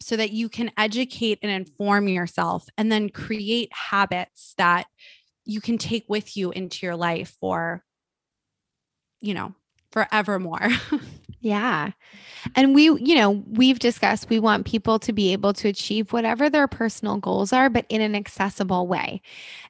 so 0.00 0.16
that 0.16 0.32
you 0.32 0.48
can 0.48 0.70
educate 0.76 1.38
and 1.42 1.50
inform 1.50 2.08
yourself 2.08 2.66
and 2.76 2.90
then 2.90 3.08
create 3.08 3.72
habits 3.72 4.54
that 4.58 4.86
you 5.44 5.60
can 5.60 5.78
take 5.78 6.04
with 6.08 6.36
you 6.36 6.50
into 6.50 6.84
your 6.84 6.96
life 6.96 7.36
for, 7.40 7.84
you 9.20 9.34
know, 9.34 9.54
forevermore. 9.92 10.68
Yeah. 11.44 11.90
And 12.54 12.74
we, 12.74 12.84
you 12.84 13.14
know, 13.14 13.44
we've 13.50 13.78
discussed 13.78 14.30
we 14.30 14.40
want 14.40 14.64
people 14.64 14.98
to 15.00 15.12
be 15.12 15.30
able 15.34 15.52
to 15.54 15.68
achieve 15.68 16.10
whatever 16.10 16.48
their 16.48 16.66
personal 16.66 17.18
goals 17.18 17.52
are, 17.52 17.68
but 17.68 17.84
in 17.90 18.00
an 18.00 18.14
accessible 18.14 18.86
way. 18.86 19.20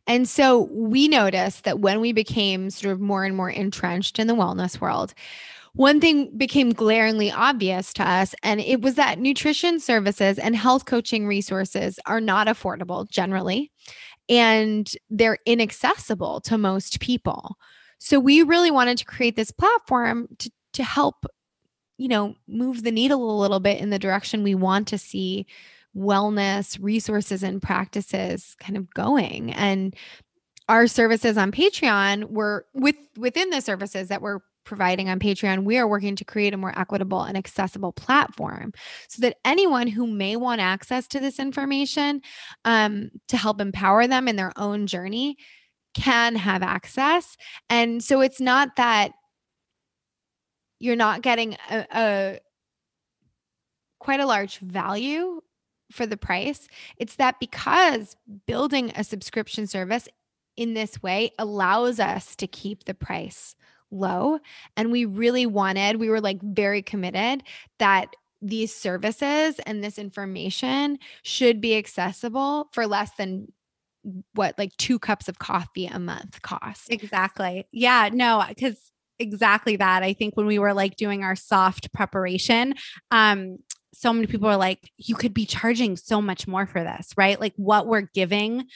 And 0.06 0.28
so 0.28 0.68
we 0.70 1.08
noticed 1.08 1.64
that 1.64 1.80
when 1.80 2.00
we 2.00 2.12
became 2.12 2.70
sort 2.70 2.92
of 2.92 3.00
more 3.00 3.24
and 3.24 3.37
more 3.37 3.50
entrenched 3.50 4.20
in 4.20 4.28
the 4.28 4.37
wellness 4.37 4.80
world, 4.80 5.14
one 5.72 6.00
thing 6.00 6.30
became 6.37 6.70
glaringly 6.70 7.32
obvious 7.32 7.92
to 7.94 8.08
us, 8.08 8.37
and 8.44 8.60
it 8.60 8.80
was 8.80 8.94
that 8.94 9.18
nutrition 9.18 9.80
services 9.80 10.38
and 10.38 10.54
health 10.54 10.84
coaching 10.84 11.26
resources 11.26 11.98
are 12.06 12.20
not 12.20 12.46
affordable 12.46 13.10
generally, 13.10 13.72
and 14.28 14.92
they're 15.10 15.38
inaccessible 15.44 16.40
to 16.42 16.56
most 16.56 17.00
people. 17.00 17.56
So 17.98 18.20
we 18.20 18.44
really 18.44 18.70
wanted 18.70 18.98
to 18.98 19.04
create 19.04 19.34
this 19.34 19.50
platform 19.50 20.28
to, 20.38 20.50
to 20.74 20.84
help 20.84 21.26
you 21.96 22.09
know, 22.09 22.35
move 22.48 22.83
the 22.83 22.90
needle 22.90 23.30
a 23.30 23.40
little 23.40 23.61
bit 23.61 23.80
in 23.80 23.90
the 23.90 23.98
direction 23.98 24.42
we 24.42 24.54
want 24.54 24.88
to 24.88 24.98
see 24.98 25.46
wellness 25.96 26.76
resources 26.80 27.42
and 27.42 27.62
practices 27.62 28.57
kind 28.59 28.76
of 28.76 28.92
going. 28.94 29.52
And 29.52 29.94
our 30.68 30.87
services 30.87 31.37
on 31.37 31.52
Patreon 31.52 32.30
were 32.30 32.66
with 32.74 32.96
within 33.16 33.50
the 33.50 33.61
services 33.61 34.09
that 34.09 34.22
we're 34.22 34.40
providing 34.64 35.09
on 35.09 35.18
Patreon, 35.20 35.64
we 35.64 35.78
are 35.78 35.87
working 35.87 36.16
to 36.16 36.24
create 36.24 36.54
a 36.54 36.57
more 36.57 36.76
equitable 36.78 37.22
and 37.22 37.37
accessible 37.37 37.92
platform 37.92 38.72
so 39.09 39.20
that 39.20 39.37
anyone 39.44 39.87
who 39.87 40.07
may 40.07 40.37
want 40.37 40.61
access 40.61 41.07
to 41.09 41.20
this 41.20 41.38
information 41.38 42.22
um, 42.64 43.11
to 43.28 43.37
help 43.37 43.61
empower 43.61 44.07
them 44.07 44.26
in 44.26 44.37
their 44.37 44.52
own 44.57 44.87
journey 44.87 45.37
can 45.94 46.35
have 46.35 46.62
access. 46.62 47.37
And 47.70 48.02
so 48.02 48.20
it's 48.20 48.40
not 48.40 48.76
that 48.76 49.12
you're 50.85 50.97
not 50.97 51.23
getting 51.23 51.57
a, 51.70 51.87
a 51.94 52.38
quite 53.99 54.20
a 54.20 54.27
large 54.27 54.59
value 54.59 55.40
for 55.90 56.05
the 56.05 56.16
price. 56.16 56.68
It's 56.99 57.16
that 57.16 57.40
because 57.40 58.16
building 58.47 58.92
a 58.94 59.03
subscription 59.03 59.66
service 59.66 60.09
in 60.57 60.75
this 60.75 61.03
way 61.03 61.33
allows 61.38 61.99
us 61.99 62.37
to 62.37 62.47
keep 62.47 62.85
the 62.85 62.94
price 62.94 63.55
low. 63.90 64.40
And 64.77 64.92
we 64.92 65.07
really 65.07 65.47
wanted, 65.47 65.97
we 65.97 66.11
were 66.11 66.20
like 66.20 66.42
very 66.42 66.83
committed 66.83 67.42
that 67.79 68.14
these 68.42 68.75
services 68.75 69.59
and 69.66 69.83
this 69.83 69.99
information 69.99 70.99
should 71.23 71.62
be 71.62 71.77
accessible 71.77 72.68
for 72.73 72.87
less 72.87 73.11
than 73.16 73.51
what 74.35 74.59
like 74.59 74.77
two 74.77 74.99
cups 74.99 75.29
of 75.29 75.38
coffee 75.38 75.87
a 75.87 75.99
month 75.99 76.42
cost. 76.42 76.92
Exactly. 76.92 77.66
Yeah. 77.73 78.11
No, 78.12 78.44
because 78.47 78.92
exactly 79.18 79.77
that. 79.77 80.03
I 80.03 80.12
think 80.12 80.37
when 80.37 80.46
we 80.46 80.59
were 80.59 80.74
like 80.74 80.96
doing 80.96 81.22
our 81.22 81.37
soft 81.37 81.92
preparation, 81.92 82.74
um, 83.11 83.59
so 83.92 84.12
many 84.12 84.27
people 84.27 84.48
are 84.48 84.57
like, 84.57 84.90
you 84.98 85.14
could 85.14 85.33
be 85.33 85.46
charging 85.46 85.96
so 85.96 86.20
much 86.20 86.48
more 86.48 86.66
for 86.66 86.83
this, 86.83 87.12
right? 87.16 87.40
Like 87.40 87.55
what 87.57 87.87
we're 87.87 88.09
giving 88.12 88.66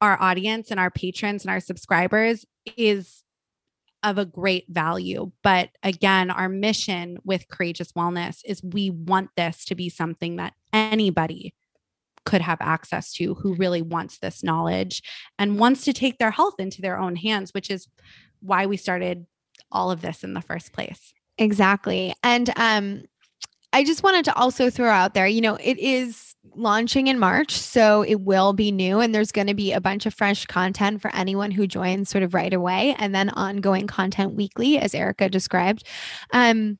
our 0.00 0.20
audience 0.20 0.70
and 0.70 0.80
our 0.80 0.90
patrons 0.90 1.44
and 1.44 1.50
our 1.50 1.60
subscribers 1.60 2.46
is 2.76 3.22
of 4.02 4.16
a 4.16 4.24
great 4.24 4.64
value. 4.68 5.30
But 5.42 5.70
again, 5.82 6.30
our 6.30 6.48
mission 6.48 7.18
with 7.24 7.48
Courageous 7.48 7.92
Wellness 7.92 8.40
is 8.44 8.62
we 8.62 8.90
want 8.90 9.30
this 9.36 9.64
to 9.66 9.74
be 9.74 9.90
something 9.90 10.36
that 10.36 10.54
anybody 10.72 11.52
could 12.30 12.40
have 12.40 12.58
access 12.60 13.12
to 13.12 13.34
who 13.34 13.54
really 13.56 13.82
wants 13.82 14.18
this 14.18 14.44
knowledge 14.44 15.02
and 15.36 15.58
wants 15.58 15.84
to 15.84 15.92
take 15.92 16.18
their 16.18 16.30
health 16.30 16.54
into 16.60 16.80
their 16.80 16.96
own 16.96 17.16
hands, 17.16 17.52
which 17.52 17.68
is 17.68 17.88
why 18.38 18.66
we 18.66 18.76
started 18.76 19.26
all 19.72 19.90
of 19.90 20.00
this 20.00 20.22
in 20.22 20.32
the 20.32 20.40
first 20.40 20.72
place. 20.72 21.12
Exactly. 21.38 22.14
And 22.22 22.50
um 22.56 23.02
I 23.72 23.82
just 23.84 24.02
wanted 24.04 24.24
to 24.26 24.34
also 24.36 24.70
throw 24.70 24.90
out 24.90 25.14
there, 25.14 25.26
you 25.26 25.40
know, 25.40 25.56
it 25.56 25.78
is 25.78 26.34
launching 26.56 27.06
in 27.06 27.18
March, 27.20 27.52
so 27.52 28.02
it 28.02 28.20
will 28.20 28.52
be 28.52 28.72
new 28.72 29.00
and 29.00 29.14
there's 29.14 29.30
going 29.32 29.46
to 29.46 29.54
be 29.54 29.72
a 29.72 29.80
bunch 29.80 30.06
of 30.06 30.14
fresh 30.14 30.44
content 30.46 31.00
for 31.02 31.14
anyone 31.14 31.52
who 31.52 31.66
joins 31.66 32.10
sort 32.10 32.24
of 32.24 32.34
right 32.34 32.52
away 32.52 32.94
and 32.98 33.12
then 33.12 33.30
ongoing 33.30 33.86
content 33.88 34.34
weekly 34.34 34.78
as 34.78 34.94
Erica 34.94 35.28
described. 35.28 35.84
Um 36.32 36.78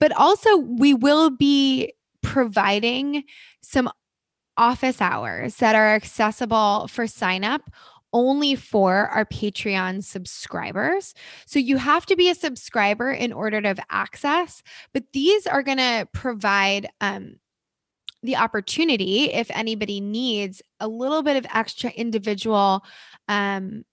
but 0.00 0.10
also 0.16 0.56
we 0.56 0.92
will 0.92 1.30
be 1.30 1.92
providing 2.22 3.24
some 3.62 3.90
office 4.58 5.00
hours 5.00 5.56
that 5.56 5.74
are 5.74 5.94
accessible 5.94 6.88
for 6.88 7.06
sign 7.06 7.44
up 7.44 7.70
only 8.12 8.54
for 8.54 9.08
our 9.08 9.24
Patreon 9.24 10.02
subscribers. 10.02 11.14
So 11.46 11.58
you 11.58 11.76
have 11.76 12.06
to 12.06 12.16
be 12.16 12.30
a 12.30 12.34
subscriber 12.34 13.10
in 13.10 13.32
order 13.32 13.60
to 13.60 13.68
have 13.68 13.80
access, 13.90 14.62
but 14.92 15.04
these 15.12 15.46
are 15.46 15.62
going 15.62 15.78
to 15.78 16.08
provide 16.12 16.88
um, 17.00 17.36
the 18.22 18.36
opportunity 18.36 19.32
if 19.32 19.50
anybody 19.50 20.00
needs 20.00 20.62
a 20.80 20.88
little 20.88 21.22
bit 21.22 21.36
of 21.36 21.46
extra 21.54 21.90
individual 21.90 22.84
um, 23.28 23.84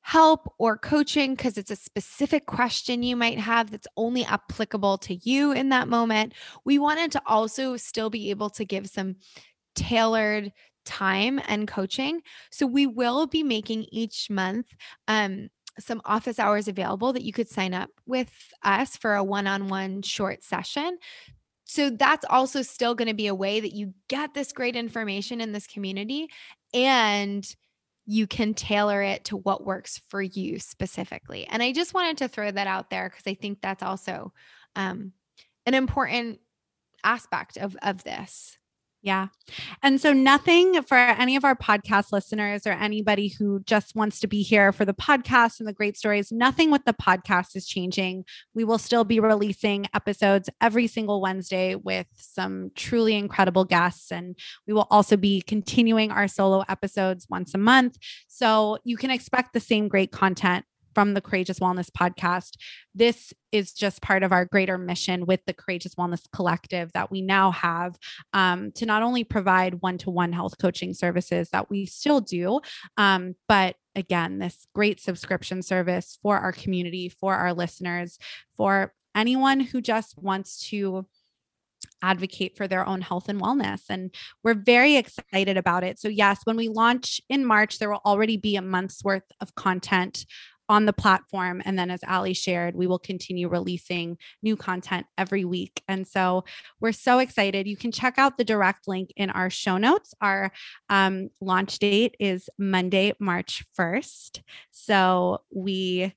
help 0.00 0.52
or 0.58 0.78
coaching 0.78 1.34
because 1.34 1.58
it's 1.58 1.70
a 1.70 1.76
specific 1.76 2.46
question 2.46 3.02
you 3.02 3.16
might 3.16 3.38
have 3.38 3.70
that's 3.70 3.88
only 3.96 4.24
applicable 4.24 4.96
to 4.98 5.16
you 5.28 5.52
in 5.52 5.68
that 5.70 5.88
moment. 5.88 6.32
We 6.64 6.78
wanted 6.78 7.10
to 7.12 7.22
also 7.26 7.76
still 7.76 8.08
be 8.08 8.30
able 8.30 8.50
to 8.50 8.64
give 8.64 8.86
some 8.86 9.16
tailored 9.76 10.52
time 10.84 11.40
and 11.46 11.68
coaching. 11.68 12.22
So 12.50 12.66
we 12.66 12.86
will 12.86 13.26
be 13.26 13.42
making 13.42 13.86
each 13.92 14.30
month 14.30 14.66
um, 15.08 15.48
some 15.78 16.00
office 16.04 16.38
hours 16.38 16.68
available 16.68 17.12
that 17.12 17.24
you 17.24 17.32
could 17.32 17.48
sign 17.48 17.74
up 17.74 17.90
with 18.06 18.32
us 18.62 18.96
for 18.96 19.14
a 19.14 19.24
one 19.24 19.46
on 19.46 19.68
one 19.68 20.02
short 20.02 20.42
session. 20.42 20.98
So 21.64 21.90
that's 21.90 22.24
also 22.30 22.62
still 22.62 22.94
going 22.94 23.08
to 23.08 23.14
be 23.14 23.26
a 23.26 23.34
way 23.34 23.60
that 23.60 23.72
you 23.72 23.92
get 24.08 24.32
this 24.32 24.52
great 24.52 24.76
information 24.76 25.40
in 25.40 25.52
this 25.52 25.66
community 25.66 26.28
and 26.72 27.46
you 28.06 28.28
can 28.28 28.54
tailor 28.54 29.02
it 29.02 29.24
to 29.24 29.36
what 29.36 29.66
works 29.66 30.00
for 30.08 30.22
you 30.22 30.60
specifically. 30.60 31.46
And 31.48 31.62
I 31.62 31.72
just 31.72 31.92
wanted 31.92 32.18
to 32.18 32.28
throw 32.28 32.50
that 32.50 32.68
out 32.68 32.88
there 32.88 33.10
because 33.10 33.26
I 33.26 33.34
think 33.34 33.58
that's 33.60 33.82
also 33.82 34.32
um, 34.76 35.12
an 35.66 35.74
important 35.74 36.38
aspect 37.02 37.56
of 37.56 37.76
of 37.82 38.04
this. 38.04 38.58
Yeah. 39.06 39.28
And 39.84 40.00
so, 40.00 40.12
nothing 40.12 40.82
for 40.82 40.96
any 40.96 41.36
of 41.36 41.44
our 41.44 41.54
podcast 41.54 42.10
listeners 42.10 42.66
or 42.66 42.72
anybody 42.72 43.28
who 43.28 43.60
just 43.60 43.94
wants 43.94 44.18
to 44.18 44.26
be 44.26 44.42
here 44.42 44.72
for 44.72 44.84
the 44.84 44.92
podcast 44.92 45.60
and 45.60 45.68
the 45.68 45.72
great 45.72 45.96
stories, 45.96 46.32
nothing 46.32 46.72
with 46.72 46.84
the 46.86 46.92
podcast 46.92 47.54
is 47.54 47.68
changing. 47.68 48.24
We 48.52 48.64
will 48.64 48.78
still 48.78 49.04
be 49.04 49.20
releasing 49.20 49.86
episodes 49.94 50.50
every 50.60 50.88
single 50.88 51.20
Wednesday 51.20 51.76
with 51.76 52.08
some 52.16 52.72
truly 52.74 53.14
incredible 53.14 53.64
guests. 53.64 54.10
And 54.10 54.36
we 54.66 54.72
will 54.72 54.88
also 54.90 55.16
be 55.16 55.40
continuing 55.40 56.10
our 56.10 56.26
solo 56.26 56.64
episodes 56.68 57.28
once 57.30 57.54
a 57.54 57.58
month. 57.58 57.98
So, 58.26 58.78
you 58.82 58.96
can 58.96 59.12
expect 59.12 59.52
the 59.52 59.60
same 59.60 59.86
great 59.86 60.10
content 60.10 60.64
from 60.96 61.12
the 61.12 61.20
Courageous 61.20 61.58
Wellness 61.58 61.90
podcast. 61.90 62.56
This 62.94 63.34
is 63.52 63.74
just 63.74 64.00
part 64.00 64.22
of 64.22 64.32
our 64.32 64.46
greater 64.46 64.78
mission 64.78 65.26
with 65.26 65.44
the 65.44 65.52
Courageous 65.52 65.94
Wellness 65.94 66.22
Collective 66.32 66.90
that 66.94 67.10
we 67.10 67.20
now 67.20 67.50
have 67.50 67.98
um, 68.32 68.72
to 68.76 68.86
not 68.86 69.02
only 69.02 69.22
provide 69.22 69.82
one 69.82 69.98
to 69.98 70.10
one 70.10 70.32
health 70.32 70.54
coaching 70.58 70.94
services 70.94 71.50
that 71.50 71.68
we 71.68 71.84
still 71.84 72.22
do, 72.22 72.60
um, 72.96 73.34
but 73.46 73.76
again, 73.94 74.38
this 74.38 74.66
great 74.74 74.98
subscription 74.98 75.60
service 75.60 76.18
for 76.22 76.38
our 76.38 76.52
community, 76.52 77.10
for 77.10 77.34
our 77.34 77.52
listeners, 77.52 78.18
for 78.56 78.94
anyone 79.14 79.60
who 79.60 79.82
just 79.82 80.16
wants 80.16 80.66
to 80.70 81.04
advocate 82.02 82.56
for 82.56 82.66
their 82.66 82.86
own 82.88 83.02
health 83.02 83.28
and 83.28 83.40
wellness. 83.40 83.82
And 83.90 84.14
we're 84.42 84.54
very 84.54 84.96
excited 84.96 85.58
about 85.58 85.84
it. 85.84 85.98
So, 85.98 86.08
yes, 86.08 86.40
when 86.44 86.56
we 86.56 86.68
launch 86.68 87.20
in 87.28 87.44
March, 87.44 87.78
there 87.78 87.90
will 87.90 88.02
already 88.06 88.38
be 88.38 88.56
a 88.56 88.62
month's 88.62 89.04
worth 89.04 89.30
of 89.42 89.54
content 89.54 90.24
on 90.68 90.86
the 90.86 90.92
platform. 90.92 91.62
And 91.64 91.78
then, 91.78 91.90
as 91.90 92.02
Allie 92.04 92.34
shared, 92.34 92.74
we 92.74 92.86
will 92.86 92.98
continue 92.98 93.48
releasing 93.48 94.18
new 94.42 94.56
content 94.56 95.06
every 95.16 95.44
week. 95.44 95.82
And 95.88 96.06
so 96.06 96.44
we're 96.80 96.92
so 96.92 97.18
excited. 97.18 97.66
You 97.66 97.76
can 97.76 97.92
check 97.92 98.18
out 98.18 98.38
the 98.38 98.44
direct 98.44 98.88
link 98.88 99.12
in 99.16 99.30
our 99.30 99.50
show 99.50 99.78
notes. 99.78 100.14
Our 100.20 100.52
um, 100.88 101.30
launch 101.40 101.78
date 101.78 102.16
is 102.18 102.48
Monday, 102.58 103.12
March 103.18 103.64
1st. 103.78 104.42
So 104.70 105.42
we 105.54 106.12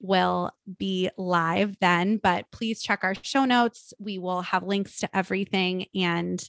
will 0.00 0.50
be 0.78 1.10
live 1.16 1.76
then, 1.80 2.18
but 2.18 2.46
please 2.52 2.82
check 2.82 3.00
our 3.02 3.14
show 3.22 3.44
notes. 3.44 3.94
We 3.98 4.18
will 4.18 4.42
have 4.42 4.62
links 4.62 5.00
to 5.00 5.16
everything. 5.16 5.86
And 5.94 6.46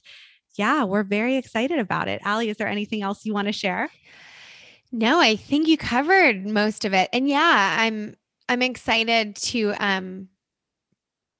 yeah, 0.56 0.84
we're 0.84 1.04
very 1.04 1.36
excited 1.36 1.78
about 1.78 2.08
it. 2.08 2.20
Allie, 2.24 2.48
is 2.48 2.56
there 2.56 2.68
anything 2.68 3.02
else 3.02 3.24
you 3.24 3.32
want 3.32 3.46
to 3.46 3.52
share? 3.52 3.88
No, 4.90 5.20
I 5.20 5.36
think 5.36 5.68
you 5.68 5.76
covered 5.76 6.46
most 6.46 6.84
of 6.84 6.94
it. 6.94 7.08
And 7.12 7.28
yeah, 7.28 7.76
I'm 7.78 8.16
I'm 8.48 8.62
excited 8.62 9.36
to 9.36 9.74
um 9.78 10.28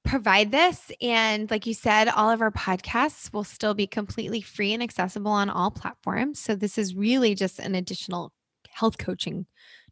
provide 0.05 0.51
this 0.51 0.91
and 1.03 1.51
like 1.51 1.67
you 1.67 1.75
said 1.75 2.09
all 2.09 2.31
of 2.31 2.41
our 2.41 2.51
podcasts 2.51 3.31
will 3.31 3.45
still 3.45 3.75
be 3.75 3.87
completely 3.87 4.41
free 4.41 4.73
and 4.73 4.83
accessible 4.83 5.31
on 5.31 5.51
all 5.51 5.71
platforms. 5.71 6.39
So 6.39 6.55
this 6.55 6.79
is 6.79 6.95
really 6.95 7.35
just 7.35 7.59
an 7.59 7.75
additional 7.75 8.33
health 8.71 8.97
coaching, 8.97 9.47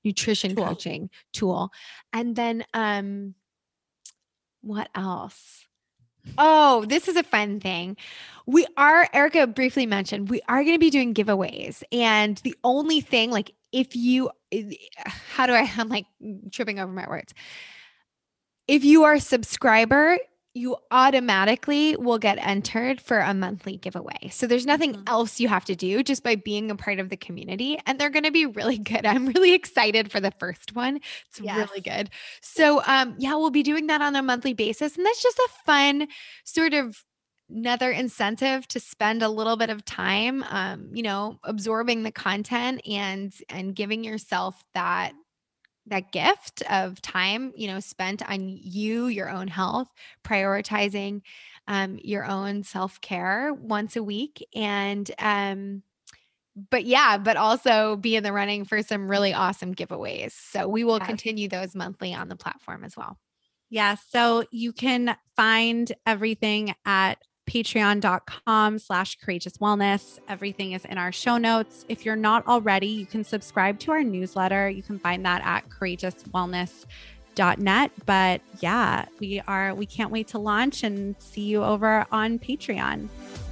nutrition 0.05 0.55
tool. 0.57 0.65
coaching 0.65 1.11
tool. 1.33 1.71
And 2.13 2.35
then 2.35 2.65
um 2.73 3.35
what 4.63 4.89
else? 4.95 5.67
Oh, 6.39 6.85
this 6.87 7.09
is 7.09 7.17
a 7.17 7.23
fun 7.23 7.61
thing. 7.61 7.97
We 8.47 8.67
are, 8.77 9.09
Erica 9.13 9.47
briefly 9.47 9.87
mentioned, 9.87 10.31
we 10.31 10.41
are 10.49 10.63
going 10.63 10.75
to 10.75 10.79
be 10.79 10.91
doing 10.91 11.15
giveaways. 11.15 11.83
And 11.91 12.39
the 12.39 12.55
only 12.63 13.01
thing, 13.01 13.31
like, 13.31 13.53
if 13.73 13.97
you, 13.97 14.31
how 15.05 15.47
do 15.47 15.53
I, 15.53 15.71
I'm 15.77 15.89
like 15.89 16.07
tripping 16.53 16.79
over 16.79 16.93
my 16.93 17.07
words. 17.09 17.35
If 18.69 18.85
you 18.85 19.05
are 19.05 19.15
a 19.15 19.21
subscriber, 19.21 20.19
you 20.57 20.77
automatically 20.91 21.97
will 21.97 22.19
get 22.19 22.39
entered 22.41 22.99
for 22.99 23.19
a 23.19 23.35
monthly 23.35 23.77
giveaway. 23.77 24.31
So 24.31 24.47
there's 24.47 24.65
nothing 24.65 24.95
mm-hmm. 24.95 25.03
else 25.07 25.39
you 25.39 25.49
have 25.49 25.67
to 25.67 25.77
do 25.77 26.03
just 26.03 26.23
by 26.23 26.35
being 26.35 26.71
a 26.71 26.77
part 26.77 26.99
of 26.99 27.11
the 27.11 27.17
community. 27.17 27.79
And 27.85 27.99
they're 27.99 28.11
going 28.11 28.25
to 28.25 28.31
be 28.31 28.47
really 28.47 28.79
good. 28.93 29.05
I'm 29.05 29.27
really 29.27 29.53
excited 29.53 30.11
for 30.11 30.19
the 30.19 30.33
first 30.39 30.75
one. 30.75 30.97
It's 31.29 31.41
yes. 31.41 31.57
really 31.69 31.83
good. 31.83 32.09
So, 32.41 32.83
um, 32.87 33.15
yeah, 33.19 33.35
we'll 33.35 33.51
be 33.51 33.63
doing 33.63 33.87
that 33.89 34.01
on 34.01 34.17
a 34.17 34.23
monthly 34.23 34.55
basis. 34.55 34.97
And 34.97 35.05
that's 35.05 35.23
just 35.23 35.39
a 35.39 35.49
fun 35.67 36.09
sort 36.45 36.73
of 36.73 37.05
another 37.49 37.91
incentive 37.91 38.67
to 38.69 38.81
spend 38.81 39.23
a 39.23 39.29
little 39.29 39.57
bit 39.57 39.71
of 39.71 39.85
time 39.85 40.43
um, 40.49 40.91
you 40.93 41.03
know 41.05 41.39
absorbing 41.45 42.03
the 42.03 42.11
content 42.11 42.81
and 42.89 43.33
and 43.49 43.77
giving 43.77 44.03
yourself 44.03 44.65
that 44.75 45.13
that 45.87 46.13
gift 46.13 46.63
of 46.71 47.01
time, 47.01 47.53
you 47.57 47.69
know, 47.69 47.81
spent 47.81 48.29
on 48.29 48.49
you, 48.49 49.07
your 49.07 49.31
own 49.31 49.49
health, 49.49 49.89
prioritizing 50.25 51.23
um, 51.69 51.99
your 52.03 52.25
own 52.25 52.63
self 52.63 53.01
care 53.01 53.53
once 53.55 53.97
a 53.97 54.03
week. 54.03 54.45
And, 54.55 55.11
um, 55.19 55.83
but 56.71 56.85
yeah, 56.85 57.19
but 57.19 57.37
also 57.37 57.97
be 57.97 58.17
in 58.17 58.23
the 58.25 58.33
running 58.33 58.65
for 58.65 58.83
some 58.83 59.11
really 59.11 59.35
awesome 59.35 59.75
giveaways. 59.75 60.33
So 60.33 60.69
we 60.69 60.85
will 60.85 60.99
yes. 60.99 61.07
continue 61.07 61.49
those 61.49 61.75
monthly 61.75 62.15
on 62.15 62.29
the 62.29 62.37
platform 62.37 62.83
as 62.83 62.97
well. 62.97 63.19
Yeah. 63.69 63.97
So 64.11 64.45
you 64.51 64.73
can 64.73 65.17
find 65.35 65.93
everything 66.07 66.75
at 66.85 67.19
patreon.com 67.47 68.79
slash 68.79 69.19
courageous 69.19 69.57
wellness. 69.59 70.19
Everything 70.29 70.73
is 70.73 70.85
in 70.85 70.99
our 70.99 71.13
show 71.13 71.39
notes. 71.39 71.85
If 71.89 72.05
you're 72.05 72.17
not 72.17 72.47
already, 72.47 72.89
you 72.89 73.07
can 73.07 73.25
subscribe 73.25 73.79
to 73.81 73.93
our 73.93 74.03
newsletter. 74.03 74.69
You 74.69 74.83
can 74.83 74.99
find 74.99 75.25
that 75.25 75.41
at 75.45 75.67
courageouswellness.net. 75.69 77.91
But 78.05 78.41
yeah, 78.61 79.07
we 79.21 79.41
are, 79.47 79.75
we 79.75 79.87
can't 79.87 80.11
wait 80.11 80.29
to 80.29 80.39
launch 80.39 80.83
and 80.83 81.15
see 81.19 81.43
you 81.43 81.63
over 81.63 82.07
on 82.11 82.39
Patreon. 82.39 83.09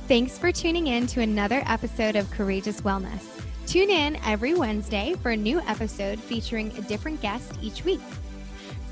Thanks 0.08 0.36
for 0.36 0.52
tuning 0.52 0.88
in 0.88 1.06
to 1.08 1.22
another 1.22 1.62
episode 1.66 2.16
of 2.16 2.30
Courageous 2.30 2.80
Wellness. 2.82 3.30
Tune 3.66 3.90
in 3.90 4.16
every 4.26 4.54
Wednesday 4.54 5.14
for 5.22 5.30
a 5.30 5.36
new 5.36 5.60
episode 5.60 6.20
featuring 6.20 6.76
a 6.76 6.82
different 6.82 7.22
guest 7.22 7.54
each 7.62 7.82
week 7.84 8.02